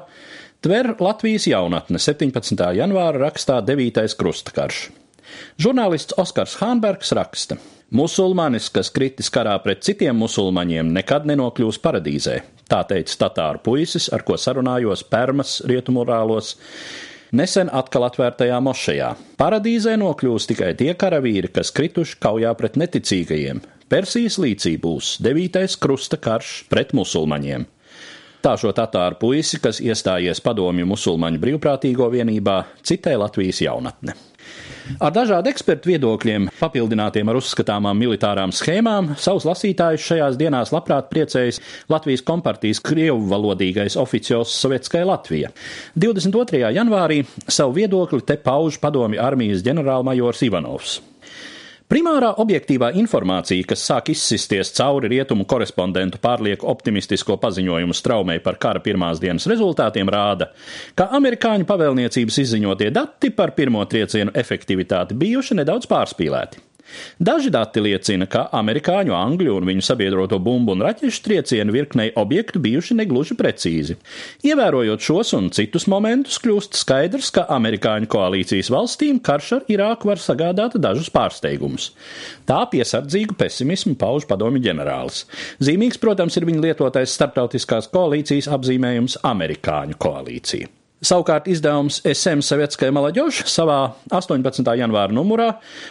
tver 0.64 0.94
Latvijas 0.98 1.46
jaunatne 1.46 2.00
17. 2.02 2.58
janvāra 2.78 3.28
rakstā 3.28 3.60
9. 3.62 4.02
krustakarš. 4.18 4.88
Žurnālists 5.62 6.16
Oskars 6.18 6.56
Hānbergs 6.60 7.12
raksta: 7.16 7.60
Musulmanis, 7.94 8.66
kas 8.74 8.90
kritis 8.90 9.30
karā 9.32 9.54
pret 9.62 9.84
citiem 9.86 10.18
musulmaņiem, 10.18 10.90
nekad 10.96 11.28
nenokļūs 11.28 11.78
paradīzē. 11.84 12.40
Tā 12.72 12.78
teica 12.88 13.18
Tatāru 13.26 13.60
puisis, 13.60 14.06
ar 14.16 14.22
ko 14.24 14.38
sarunājos 14.40 15.02
Permas 15.04 15.58
rietumurālos. 15.68 16.54
Nesen 17.36 17.68
atkal 17.68 18.06
atvērtajā 18.06 18.56
mošajā. 18.64 19.10
Paradīzē 19.40 19.98
nokļūs 20.00 20.48
tikai 20.48 20.70
tie 20.80 20.94
karavīri, 20.96 21.50
kas 21.52 21.72
krituši 21.76 22.16
kaujā 22.24 22.52
pret 22.56 22.78
neticīgajiem. 22.80 23.60
Persijas 23.92 24.38
līcī 24.40 24.78
būs 24.80 25.18
devītais 25.20 25.76
krusta 25.76 26.16
karš 26.16 26.62
pret 26.72 26.96
musulmaņiem. 26.96 27.68
Tā 28.42 28.56
šo 28.56 28.72
tatāru 28.72 29.20
puisi, 29.20 29.60
kas 29.60 29.76
iestājies 29.84 30.40
padomju 30.40 30.88
musulmaņu 30.96 31.44
brīvprātīgo 31.44 32.08
vienībā, 32.16 32.56
citē 32.80 33.18
Latvijas 33.20 33.60
jaunatne. 33.68 34.16
Ar 35.02 35.12
dažādu 35.14 35.50
ekspertu 35.52 35.92
viedokļiem, 35.92 36.48
papildinātiem 36.58 37.28
ar 37.30 37.38
uzskatāmām 37.38 37.98
militārām 37.98 38.52
schēmām, 38.54 39.12
savus 39.20 39.46
lasītājus 39.48 40.08
šajās 40.08 40.38
dienās 40.40 40.72
labprāt 40.74 41.08
priecējas 41.12 41.60
Latvijas 41.92 42.24
kompartijas 42.26 42.82
krievu 42.82 43.22
valodīgais 43.30 43.96
oficiāls 44.00 44.56
Sovietskai 44.58 45.04
Latvija. 45.08 45.52
22. 45.94 46.66
janvārī 46.74 47.22
savu 47.46 47.78
viedokli 47.78 48.24
te 48.26 48.36
pauž 48.42 48.80
padomju 48.82 49.22
armijas 49.22 49.64
ģenerālmajors 49.66 50.44
Ivanovs. 50.48 51.00
Primārā 51.92 52.30
objektīvā 52.40 52.88
informācija, 52.96 53.66
kas 53.68 53.82
sāk 53.84 54.06
izsisties 54.14 54.70
cauri 54.78 55.10
rietumu 55.12 55.44
korespondentu 55.44 56.16
pārlieku 56.24 56.64
optimistisko 56.72 57.36
paziņojumu 57.42 57.92
straumei 57.92 58.38
par 58.40 58.56
kara 58.62 58.80
pirmās 58.80 59.20
dienas 59.20 59.44
rezultātiem, 59.50 60.08
rāda, 60.08 60.48
ka 60.96 61.10
amerikāņu 61.18 61.68
pavēlniecības 61.68 62.40
izziņotie 62.46 62.88
dati 62.96 63.28
par 63.36 63.52
pirmo 63.58 63.84
triecienu 63.84 64.32
efektivitāti 64.32 65.18
bijuši 65.20 65.60
nedaudz 65.60 65.90
pārspīlēti. 65.92 66.64
Daži 67.22 67.52
dati 67.54 67.82
liecina, 67.82 68.26
ka 68.30 68.46
amerikāņu, 68.56 69.14
angļu 69.16 69.56
un 69.58 69.68
viņu 69.68 69.84
sabiedroto 69.86 70.38
bumbu 70.42 70.74
un 70.76 70.84
raķešu 70.86 71.22
triecienu 71.26 71.74
virknei 71.74 72.10
objektu 72.18 72.62
bijuši 72.62 72.96
negluži 72.98 73.36
precīzi. 73.38 73.96
Ievērojot 74.46 75.06
šos 75.06 75.32
un 75.38 75.50
citus 75.54 75.88
momentus, 75.90 76.40
kļūst 76.42 76.78
skaidrs, 76.80 77.30
ka 77.36 77.46
amerikāņu 77.56 78.10
koalīcijas 78.12 78.72
valstīm 78.72 79.22
karš 79.24 79.52
ar 79.58 79.70
Irāku 79.72 80.10
var 80.10 80.22
sagādāt 80.22 80.76
dažus 80.82 81.12
pārsteigumus. 81.12 81.92
Tā 82.48 82.62
piesardzīgu 82.72 83.38
pesimismu 83.38 83.96
pauž 84.00 84.26
padomju 84.30 84.62
ģenerālis. 84.66 85.24
Zīmīgs, 85.62 86.00
protams, 86.02 86.36
ir 86.36 86.48
viņa 86.48 86.66
lietotais 86.68 87.16
starptautiskās 87.16 87.90
koalīcijas 87.92 88.50
apzīmējums 88.52 89.20
Amerikāņu 89.32 90.00
koalīcija. 90.02 90.81
Savukārt 91.02 91.48
izdevums 91.50 91.96
SM 92.06 92.44
Sovietskajā 92.46 92.92
Malaģoša 92.94 93.48
savā 93.50 93.78
18. 94.14 94.62
janvāra 94.78 95.10
numurā, 95.10 95.48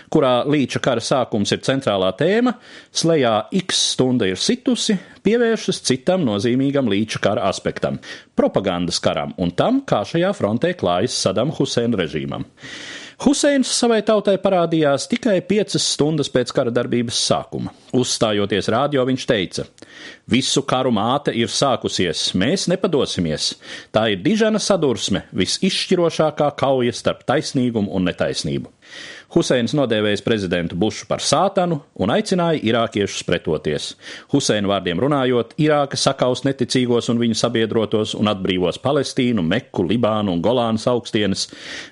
kurā 0.07 0.45
līča 0.47 0.79
kara 0.83 1.03
sākums 1.03 1.51
ir 1.51 1.59
centrālā 1.67 2.13
tēma, 2.15 2.53
slēgā 2.95 3.33
X 3.59 3.81
stunda 3.91 4.29
ir 4.29 4.39
situsi, 4.39 4.95
pievēršas 5.27 5.83
citam 5.83 6.23
nozīmīgam 6.29 6.87
līča 6.87 7.19
kara 7.27 7.49
aspektam- 7.49 7.99
propagandas 8.39 9.03
karam 9.03 9.35
un 9.37 9.51
tam, 9.51 9.81
kā 9.81 9.99
šajā 10.07 10.31
frontē 10.31 10.71
klājas 10.79 11.19
Sadam 11.19 11.51
Huseina 11.51 11.99
režīmam. 11.99 12.47
Huseins 13.21 13.69
savai 13.77 13.99
tautai 14.01 14.33
parādījās 14.41 15.03
tikai 15.11 15.35
piecas 15.45 15.83
stundas 15.93 16.31
pēc 16.33 16.49
kara 16.57 16.71
darbības 16.73 17.19
sākuma. 17.21 17.69
Uzstājoties 17.93 18.69
rādio, 18.73 19.03
viņš 19.05 19.25
teica: 19.29 19.65
Visu 20.25 20.63
karu 20.65 20.89
māte 20.95 21.29
ir 21.37 21.51
sākusies, 21.53 22.31
mēs 22.33 22.65
nepadosimies. 22.71 23.51
Tā 23.93 24.07
ir 24.15 24.23
dižana 24.25 24.57
sadursme, 24.57 25.27
visizšķirošākā 25.37 26.49
kauja 26.57 26.95
starp 26.97 27.21
taisnīgumu 27.29 27.93
un 27.93 28.09
netaisnību. 28.09 28.73
Huseins 29.31 29.71
nodēvējis 29.71 30.23
prezidentu 30.25 30.75
Bušu 30.75 31.05
par 31.07 31.21
sātanu 31.23 31.77
un 32.03 32.11
aicināja 32.11 32.59
irākiešus 32.67 33.23
pretoties. 33.23 33.85
Huseina 34.33 34.67
vārdiem 34.67 34.99
runājot, 34.99 35.53
Irāka 35.63 35.95
sakaus 35.95 36.41
neticīgos 36.43 37.07
un 37.13 37.21
viņu 37.21 37.37
sabiedrotos 37.39 38.11
un 38.19 38.27
atbrīvos 38.27 38.81
Palestīnu, 38.83 39.39
Meku, 39.47 39.85
Libānu 39.87 40.33
un 40.35 40.41
Golānas 40.43 40.83
augstienes. 40.91 41.45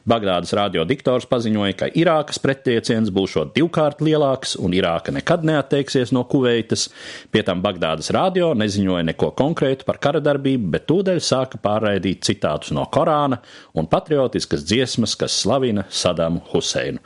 Bagdādas 0.03 0.51
radio 0.59 0.83
diktors 0.89 1.29
paziņoja, 1.31 1.77
ka 1.79 1.89
Irākas 2.01 2.41
prettieciens 2.43 3.13
būšot 3.15 3.55
divkārt 3.55 4.03
lielāks 4.03 4.57
un 4.59 4.75
Irāka 4.75 5.15
nekad 5.15 5.47
neatteiksies 5.47 6.11
no 6.11 6.25
Kuveitas. 6.27 6.89
Pie 7.31 7.45
tam 7.47 7.63
Bagdādas 7.63 8.11
radio 8.15 8.51
neziņoja 8.51 9.07
neko 9.13 9.31
konkrētu 9.39 9.87
par 9.87 10.01
kara 10.03 10.19
darbību, 10.19 10.73
bet 10.75 10.89
tūdaļ 10.91 11.23
sāka 11.23 11.63
pārraidīt 11.63 12.27
citātus 12.27 12.75
no 12.75 12.83
Korāna 12.91 13.39
un 13.79 13.87
patriotiskas 13.87 14.67
dziesmas, 14.67 15.15
kas 15.15 15.39
slavina 15.45 15.87
Sadamu 15.87 16.43
Huseinu. 16.51 16.99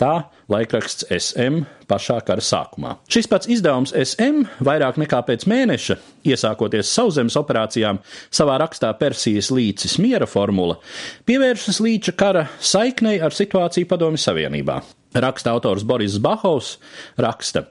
Tā 0.00 0.14
laikraksts 0.48 1.04
SM 1.12 1.66
pašā 1.90 2.16
kara 2.24 2.40
sākumā. 2.40 2.94
Šis 3.12 3.26
pats 3.28 3.48
izdevums 3.52 3.92
SM 3.92 4.46
vairāk 4.64 4.96
nekā 5.02 5.20
pēc 5.28 5.44
mēneša, 5.50 5.98
iesākoties 6.24 6.88
sauszemes 6.88 7.36
operācijām, 7.36 8.00
savā 8.32 8.56
rakstā 8.62 8.94
Persijas 8.96 9.50
līcis 9.52 9.98
miera 10.00 10.28
formula, 10.30 10.78
pievēršas 11.28 11.82
līča 11.84 12.16
kara 12.16 12.46
saiknei 12.56 13.18
ar 13.20 13.36
situāciju 13.36 13.90
Padomju 13.90 14.22
Savienībā. 14.24 14.80
Raksta 15.20 15.52
autors 15.52 15.84
Boris 15.84 16.16
Bahovs 16.22 16.76
raksta. 17.20 17.66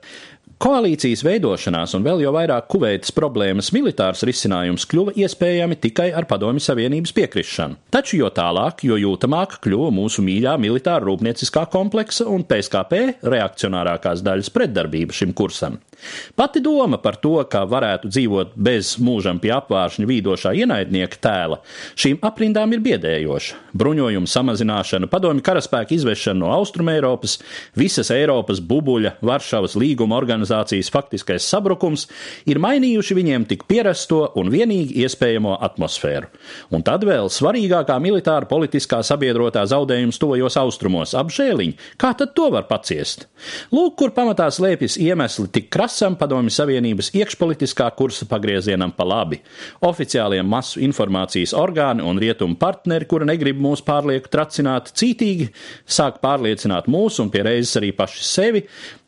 Koalīcijas 0.60 1.22
veidošanās 1.24 1.94
un 1.96 2.04
vēl 2.04 2.20
jau 2.26 2.34
vairāk 2.36 2.66
kuveitas 2.68 3.14
problēmas 3.16 3.70
militārs 3.72 4.26
risinājums 4.28 4.84
kļuva 4.92 5.14
iespējami 5.24 5.78
tikai 5.80 6.10
ar 6.12 6.28
Padomju 6.28 6.60
Savienības 6.66 7.16
piekrišanu. 7.16 7.78
Taču 7.96 8.20
jo 8.20 8.28
tālāk, 8.36 8.84
jo 8.84 8.98
jūtamāk 9.00 9.62
kļuva 9.64 9.88
mūsu 9.96 10.20
mīļā 10.28 10.58
militāra 10.60 11.08
rūpnieciskā 11.08 11.64
kompleksa 11.72 12.28
un 12.28 12.44
PSKP 12.44 13.22
reakcionārākās 13.24 14.20
daļas 14.26 14.52
pretdarbība 14.52 15.16
šim 15.16 15.32
kursam. 15.32 15.80
Pati 16.36 16.60
doma 16.64 16.98
par 17.00 17.18
to, 17.20 17.38
ka 17.52 17.66
varētu 17.68 18.12
dzīvot 18.12 18.54
bez 18.56 18.94
mūžam 19.04 19.40
pie 19.40 19.52
apvāršņa 19.56 20.08
vīdošā 20.08 20.54
ienaidnieka 20.62 21.20
tēla, 21.24 21.60
šīm 22.00 22.20
aprindām 22.24 22.76
ir 22.76 22.84
biedējoša. 22.86 23.58
Bruņojumu 23.80 24.30
samazināšana, 24.30 25.10
padomju 25.12 25.44
karaspēku 25.46 25.98
izvešana 25.98 26.40
no 26.44 26.54
Austrumēropas, 26.56 27.38
visas 27.80 28.12
Eiropas 28.16 28.62
bubuļa, 28.64 29.18
Varšavas 29.26 29.76
līguma 29.80 30.20
organizācijas 30.50 30.90
faktiskais 30.92 31.46
sabrukums 31.46 32.08
ir 32.50 32.60
mainījuši 32.60 33.18
viņiem 33.18 33.46
tik 33.50 33.66
pierasto 33.70 34.32
un 34.40 34.50
vienīgi 34.50 35.04
iespējamo 35.04 35.58
atmosfēru. 35.62 36.30
Un 36.72 36.84
tad 36.84 37.04
vēl 37.06 37.30
svarīgākā 37.30 38.00
militāra 38.02 38.48
politiskā 38.50 39.02
sabiedrotā 39.04 39.66
zaudējums 39.66 40.20
tojos 40.20 40.58
austrumos- 40.58 41.14
apžēliņi. 41.22 41.78
Kā 41.98 42.16
tad 42.18 42.34
to 42.36 42.50
var 42.50 42.64
paciest? 42.64 43.28
Lūk, 43.72 43.96
kur 43.98 44.12
pamatā 44.12 44.50
slēpjas 44.50 44.98
iemesli 44.98 45.48
tik 45.52 45.70
krasi 45.70 46.00
prasam 46.00 46.16
Padomju 46.16 46.52
Savienības 46.54 47.10
iekšpolitiskā 47.18 47.90
kursa 47.98 48.26
pagriezienam 48.30 48.92
pa 48.96 49.04
labi. 49.04 49.40
Oficiālie 49.82 50.40
masu 50.44 50.80
informācijas 50.80 51.52
orgāni 51.58 52.04
un 52.06 52.20
rietumu 52.22 52.56
partneri, 52.56 53.08
kuri 53.10 53.26
negrib 53.26 53.60
mūs 53.60 53.82
pārlieku 53.84 54.30
tracināt, 54.32 54.94
cītīgi 54.96 55.50
sāk 55.84 56.22
pārliecināt 56.24 56.88
mūs 56.88 57.20
un 57.20 57.32
pie 57.34 57.44
reizes 57.44 57.76
arī 57.82 57.92
paši 57.98 58.24
sevi, 58.24 58.64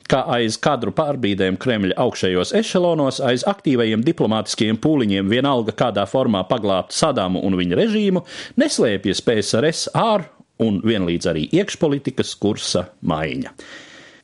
ka 0.09 0.23
aiz 0.35 0.57
kadru 0.61 0.93
pārbīdēm 0.95 1.59
Kremļa 1.61 1.97
augšējos 2.01 2.53
ešelonos, 2.57 3.21
aiz 3.25 3.45
aktīvajiem 3.47 4.03
diplomātiskiem 4.05 4.79
pūliņiem 4.81 5.29
vienalga 5.31 5.75
kādā 5.77 6.07
formā 6.09 6.43
paglābt 6.49 6.95
Sadamu 6.95 7.43
un 7.45 7.57
viņa 7.59 7.79
režīmu, 7.83 8.25
neslēpjas 8.61 9.23
PSRS 9.27 9.93
ār 9.97 10.27
un 10.61 10.81
vienlīdz 10.85 11.31
arī 11.31 11.47
iekšpolitikas 11.61 12.35
kursa 12.41 12.87
maiņa. 13.07 13.55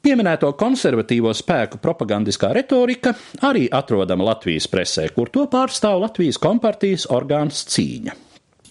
Pieminēto 0.08 0.52
konservatīvo 0.56 1.34
spēku 1.36 1.82
propagandiskā 1.84 2.54
retorika 2.56 3.12
arī 3.44 3.66
atrodama 3.74 4.30
Latvijas 4.30 4.70
presē, 4.72 5.10
kur 5.12 5.34
to 5.34 5.48
pārstāv 5.52 6.00
Latvijas 6.06 6.40
kompartijas 6.40 7.10
orgāns 7.12 7.66
cīņa. 7.74 8.16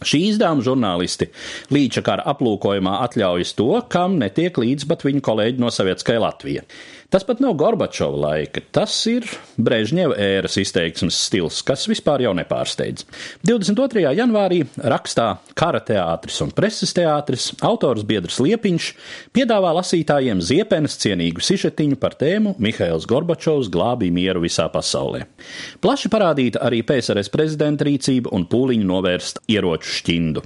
Šī 0.06 0.18
izdevuma 0.30 0.60
žurnālisti 0.64 1.30
līdz 1.72 2.02
kara 2.04 2.24
aplūkojumā 2.28 2.98
atļaujas 3.06 3.54
to, 3.56 3.70
kam 3.92 4.18
netiek 4.20 4.58
līdz 4.60 4.84
pat 4.90 5.04
viņu 5.06 5.22
kolēģi 5.24 5.62
no 5.62 5.72
Savietskajā 5.72 6.20
Latvijā. 6.20 6.66
Tas 7.10 7.22
pat 7.22 7.38
nav 7.38 7.54
Gorbačova 7.54 8.18
laika, 8.18 8.60
tas 8.74 8.90
ir 9.06 9.28
Brežņeva 9.62 10.16
ēras 10.18 10.56
izteiksmes 10.58 11.14
stils, 11.28 11.60
kas 11.62 11.84
vispār 11.86 12.24
jau 12.24 12.32
nepārsteidz. 12.34 13.04
22. 13.46 14.02
janvārī 14.18 14.64
rakstā 14.82 15.28
Kara 15.54 15.78
teātris 15.86 16.40
un 16.42 16.50
preses 16.56 16.90
teātris 16.96 17.52
autors 17.64 18.02
Biedrs 18.08 18.40
Liepiņš 18.42 18.88
piedāvā 19.36 19.70
lasītājiem 19.78 20.42
ziepenes 20.42 20.98
cienīgu 21.04 21.44
sižetiņu 21.46 22.00
par 22.02 22.16
tēmu 22.18 22.56
Mihails 22.58 23.06
Gorbačovs 23.06 23.70
glābīja 23.70 24.16
mieru 24.16 24.42
visā 24.42 24.66
pasaulē. 24.74 25.22
Plaši 25.86 26.10
parādīta 26.10 26.64
arī 26.66 26.82
PSRS 26.86 27.30
prezidenta 27.30 27.86
rīcība 27.86 28.34
un 28.34 28.48
pūliņu 28.50 28.90
novērst 28.90 29.44
ieroču 29.54 29.94
šķindu. 30.00 30.42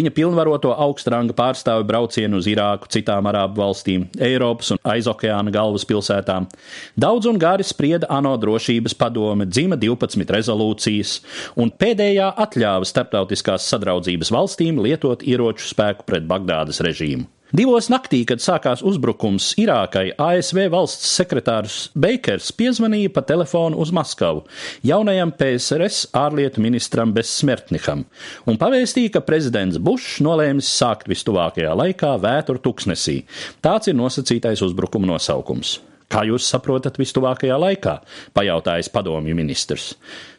Viņa 0.00 0.14
pilnvaroto 0.16 0.72
augstranga 0.72 1.36
pārstāvi 1.36 1.84
braucienu 1.92 2.40
uz 2.40 2.48
Irāku, 2.48 2.88
citām 2.88 3.28
arābu 3.28 3.60
valstīm, 3.60 4.08
Eiropas 4.16 4.72
un 4.72 4.80
aizokeāna 4.96 5.52
galvas 5.52 5.84
galvaspilsētām. 5.90 6.48
Daudz 6.96 7.26
un 7.26 7.38
gari 7.38 7.64
sprieda 7.66 8.08
ANO 8.10 8.36
drošības 8.40 8.94
padome, 8.94 9.46
dzima 9.46 9.76
12 9.76 10.30
rezolūcijas, 10.30 11.20
un 11.56 11.70
pēdējā 11.70 12.32
atļāva 12.36 12.86
starptautiskās 12.86 13.68
sadraudzības 13.70 14.30
valstīm 14.30 14.80
lietot 14.80 15.22
ieroču 15.22 15.68
spēku 15.70 16.06
pret 16.06 16.26
Bagdādas 16.30 16.80
režīmu. 16.80 17.26
Divos 17.50 17.88
naktī, 17.90 18.20
kad 18.28 18.38
sākās 18.38 18.84
uzbrukums 18.86 19.48
Irākai, 19.58 20.12
ASV 20.14 20.68
valsts 20.70 21.08
sekretārs 21.18 21.78
Beikers 21.98 22.52
piezvanīja 22.54 23.10
pa 23.10 23.24
telefonu 23.26 23.80
uz 23.82 23.90
Maskavu 23.90 24.44
jaunajam 24.86 25.34
PSRS 25.34 26.12
ārlietu 26.14 26.62
ministram 26.62 27.10
Besmertniham 27.16 28.06
un 28.46 28.60
pavēstīja, 28.60 29.16
ka 29.16 29.26
prezidents 29.26 29.82
Bušs 29.82 30.20
nolēmis 30.22 30.70
sākt 30.78 31.10
vistuvākajā 31.10 31.74
laikā 31.82 32.14
vētru 32.22 32.62
tuksnesī. 32.62 33.24
Tāds 33.58 33.90
ir 33.90 33.98
nosacītais 33.98 34.62
uzbrukuma 34.62 35.10
nosaukums. 35.10 35.80
Kā 36.10 36.24
jūs 36.26 36.48
saprotat, 36.50 36.98
vistuvākajā 36.98 37.56
laikā? 37.60 38.00
pajautājis 38.34 38.90
padomju 38.90 39.36
ministrs. 39.38 39.92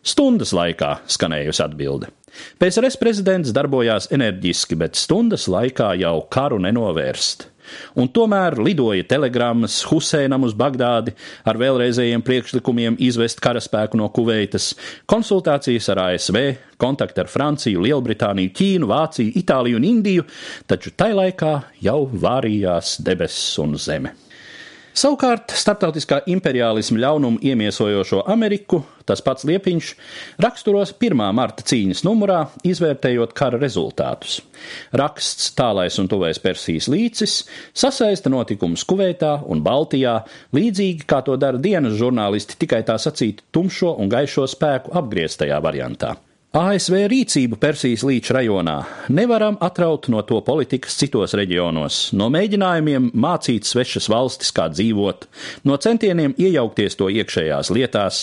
Stundas 0.03 0.51
laikā 0.55 0.97
skanējusi 1.07 1.63
atbilde. 1.63 2.11
PSRS 2.59 2.97
prezidents 2.99 3.53
darbojās 3.55 4.09
enerģiski, 4.11 4.77
bet 4.79 4.99
stundas 4.99 5.47
laikā 5.51 5.93
jau 6.01 6.17
karu 6.31 6.59
nenovērst. 6.63 7.47
Un 7.95 8.09
tomēr 8.11 8.57
lidoja 8.59 9.05
telegrammas 9.07 9.77
Huseinam 9.87 10.43
uz 10.47 10.55
Bagdādi 10.57 11.13
ar 11.47 11.59
vēlreizējiem 11.61 12.23
priekšlikumiem 12.25 12.97
izvest 12.99 13.39
karaspēku 13.43 13.99
no 13.99 14.09
Kuveitas, 14.11 14.73
konsultācijas 15.07 15.87
ar 15.93 16.01
ASV, 16.09 16.39
kontakti 16.81 17.23
ar 17.23 17.29
Franciju, 17.31 17.83
Lielbritāniju, 17.85 18.51
Ķīnu, 18.57 18.89
Vāciju, 18.91 19.35
Itāliju 19.39 19.79
un 19.79 19.87
Indiju, 19.87 20.27
taču 20.67 20.91
tai 20.97 21.13
laikā 21.15 21.53
jau 21.85 22.01
vārījās 22.11 22.97
debesis 23.05 23.55
un 23.63 23.77
zeme. 23.79 24.17
Savukārt 24.91 25.53
starptautiskā 25.55 26.17
imperiālisma 26.27 26.99
ļaunumu 26.99 27.39
iemiesojošo 27.47 28.25
Ameriku 28.27 28.81
tas 29.07 29.21
pats 29.23 29.45
Liepiņš 29.47 29.91
raksturos 30.43 30.91
1. 30.99 31.21
marta 31.35 31.63
cīņas 31.67 32.03
numurā, 32.03 32.41
izvērtējot 32.67 33.31
kara 33.37 33.59
rezultātus. 33.61 34.41
Raksts 34.91 35.53
Tālais 35.55 35.95
un 36.01 36.09
Tuvais 36.11 36.39
Persijas 36.43 36.89
līcis 36.91 37.37
sasaista 37.71 38.31
notikumus 38.33 38.83
Kuveitā 38.87 39.37
un 39.47 39.63
Baltijā, 39.63 40.17
līdzīgi 40.55 41.07
kā 41.07 41.21
to 41.23 41.37
dara 41.39 41.61
dienas 41.61 41.95
žurnālisti 41.99 42.59
tikai 42.59 42.83
tā 42.87 42.99
sacīt 42.99 43.45
tumšo 43.55 43.95
un 43.95 44.11
gaišo 44.11 44.43
spēku 44.51 44.91
apgrieztajā 44.99 45.63
variantā. 45.63 46.17
ASV 46.51 47.05
rīcību 47.07 47.55
Persijas 47.63 48.01
līča 48.03 48.33
rajonā. 48.35 48.73
Nevaram 49.15 49.55
atraut 49.63 50.09
no 50.11 50.19
to 50.27 50.41
politikas 50.43 50.97
citos 50.99 51.31
reģionos, 51.39 51.99
no 52.11 52.25
mēģinājumiem 52.33 53.05
mācīt 53.15 53.69
svešas 53.69 54.09
valstis, 54.11 54.49
kā 54.51 54.65
dzīvot, 54.67 55.29
no 55.63 55.77
centieniem 55.79 56.33
iejaukties 56.35 56.97
to 56.99 57.05
iekšējās 57.07 57.69
lietās. 57.71 58.17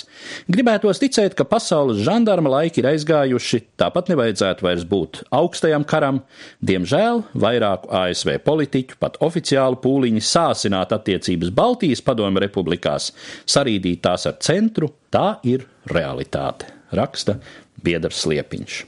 Gribētos 0.44 1.00
ticēt, 1.00 1.38
ka 1.38 1.46
pasaules 1.48 2.02
žandarma 2.04 2.52
laiki 2.52 2.82
ir 2.82 2.90
aizgājuši, 2.90 3.62
tāpat 3.80 4.10
nevajadzētu 4.12 4.66
vairs 4.66 4.84
būt 4.90 5.22
augstajam 5.38 5.86
karam. 5.88 6.18
Diemžēl 6.60 7.22
vairāku 7.32 7.88
ASV 8.02 8.34
politiķu 8.44 8.98
pat 9.00 9.16
oficiālu 9.24 9.80
pūliņi 9.80 10.20
sāsināt 10.20 10.92
attiecības 10.98 11.54
Baltijas 11.56 12.04
padomu 12.04 12.44
republikās, 12.44 13.08
sarīdīt 13.48 14.04
tās 14.04 14.28
ar 14.28 14.36
centru, 14.44 14.92
tā 15.08 15.38
ir 15.48 15.64
realitāte, 15.88 16.68
raksta 16.92 17.38
Biedrs 17.82 18.24
Liepiņš. 18.30 18.80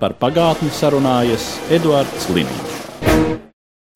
Par 0.00 0.16
pagātni 0.16 0.72
sarunājas 0.72 1.52
Eduards 1.76 2.30
Līniju. 2.32 2.69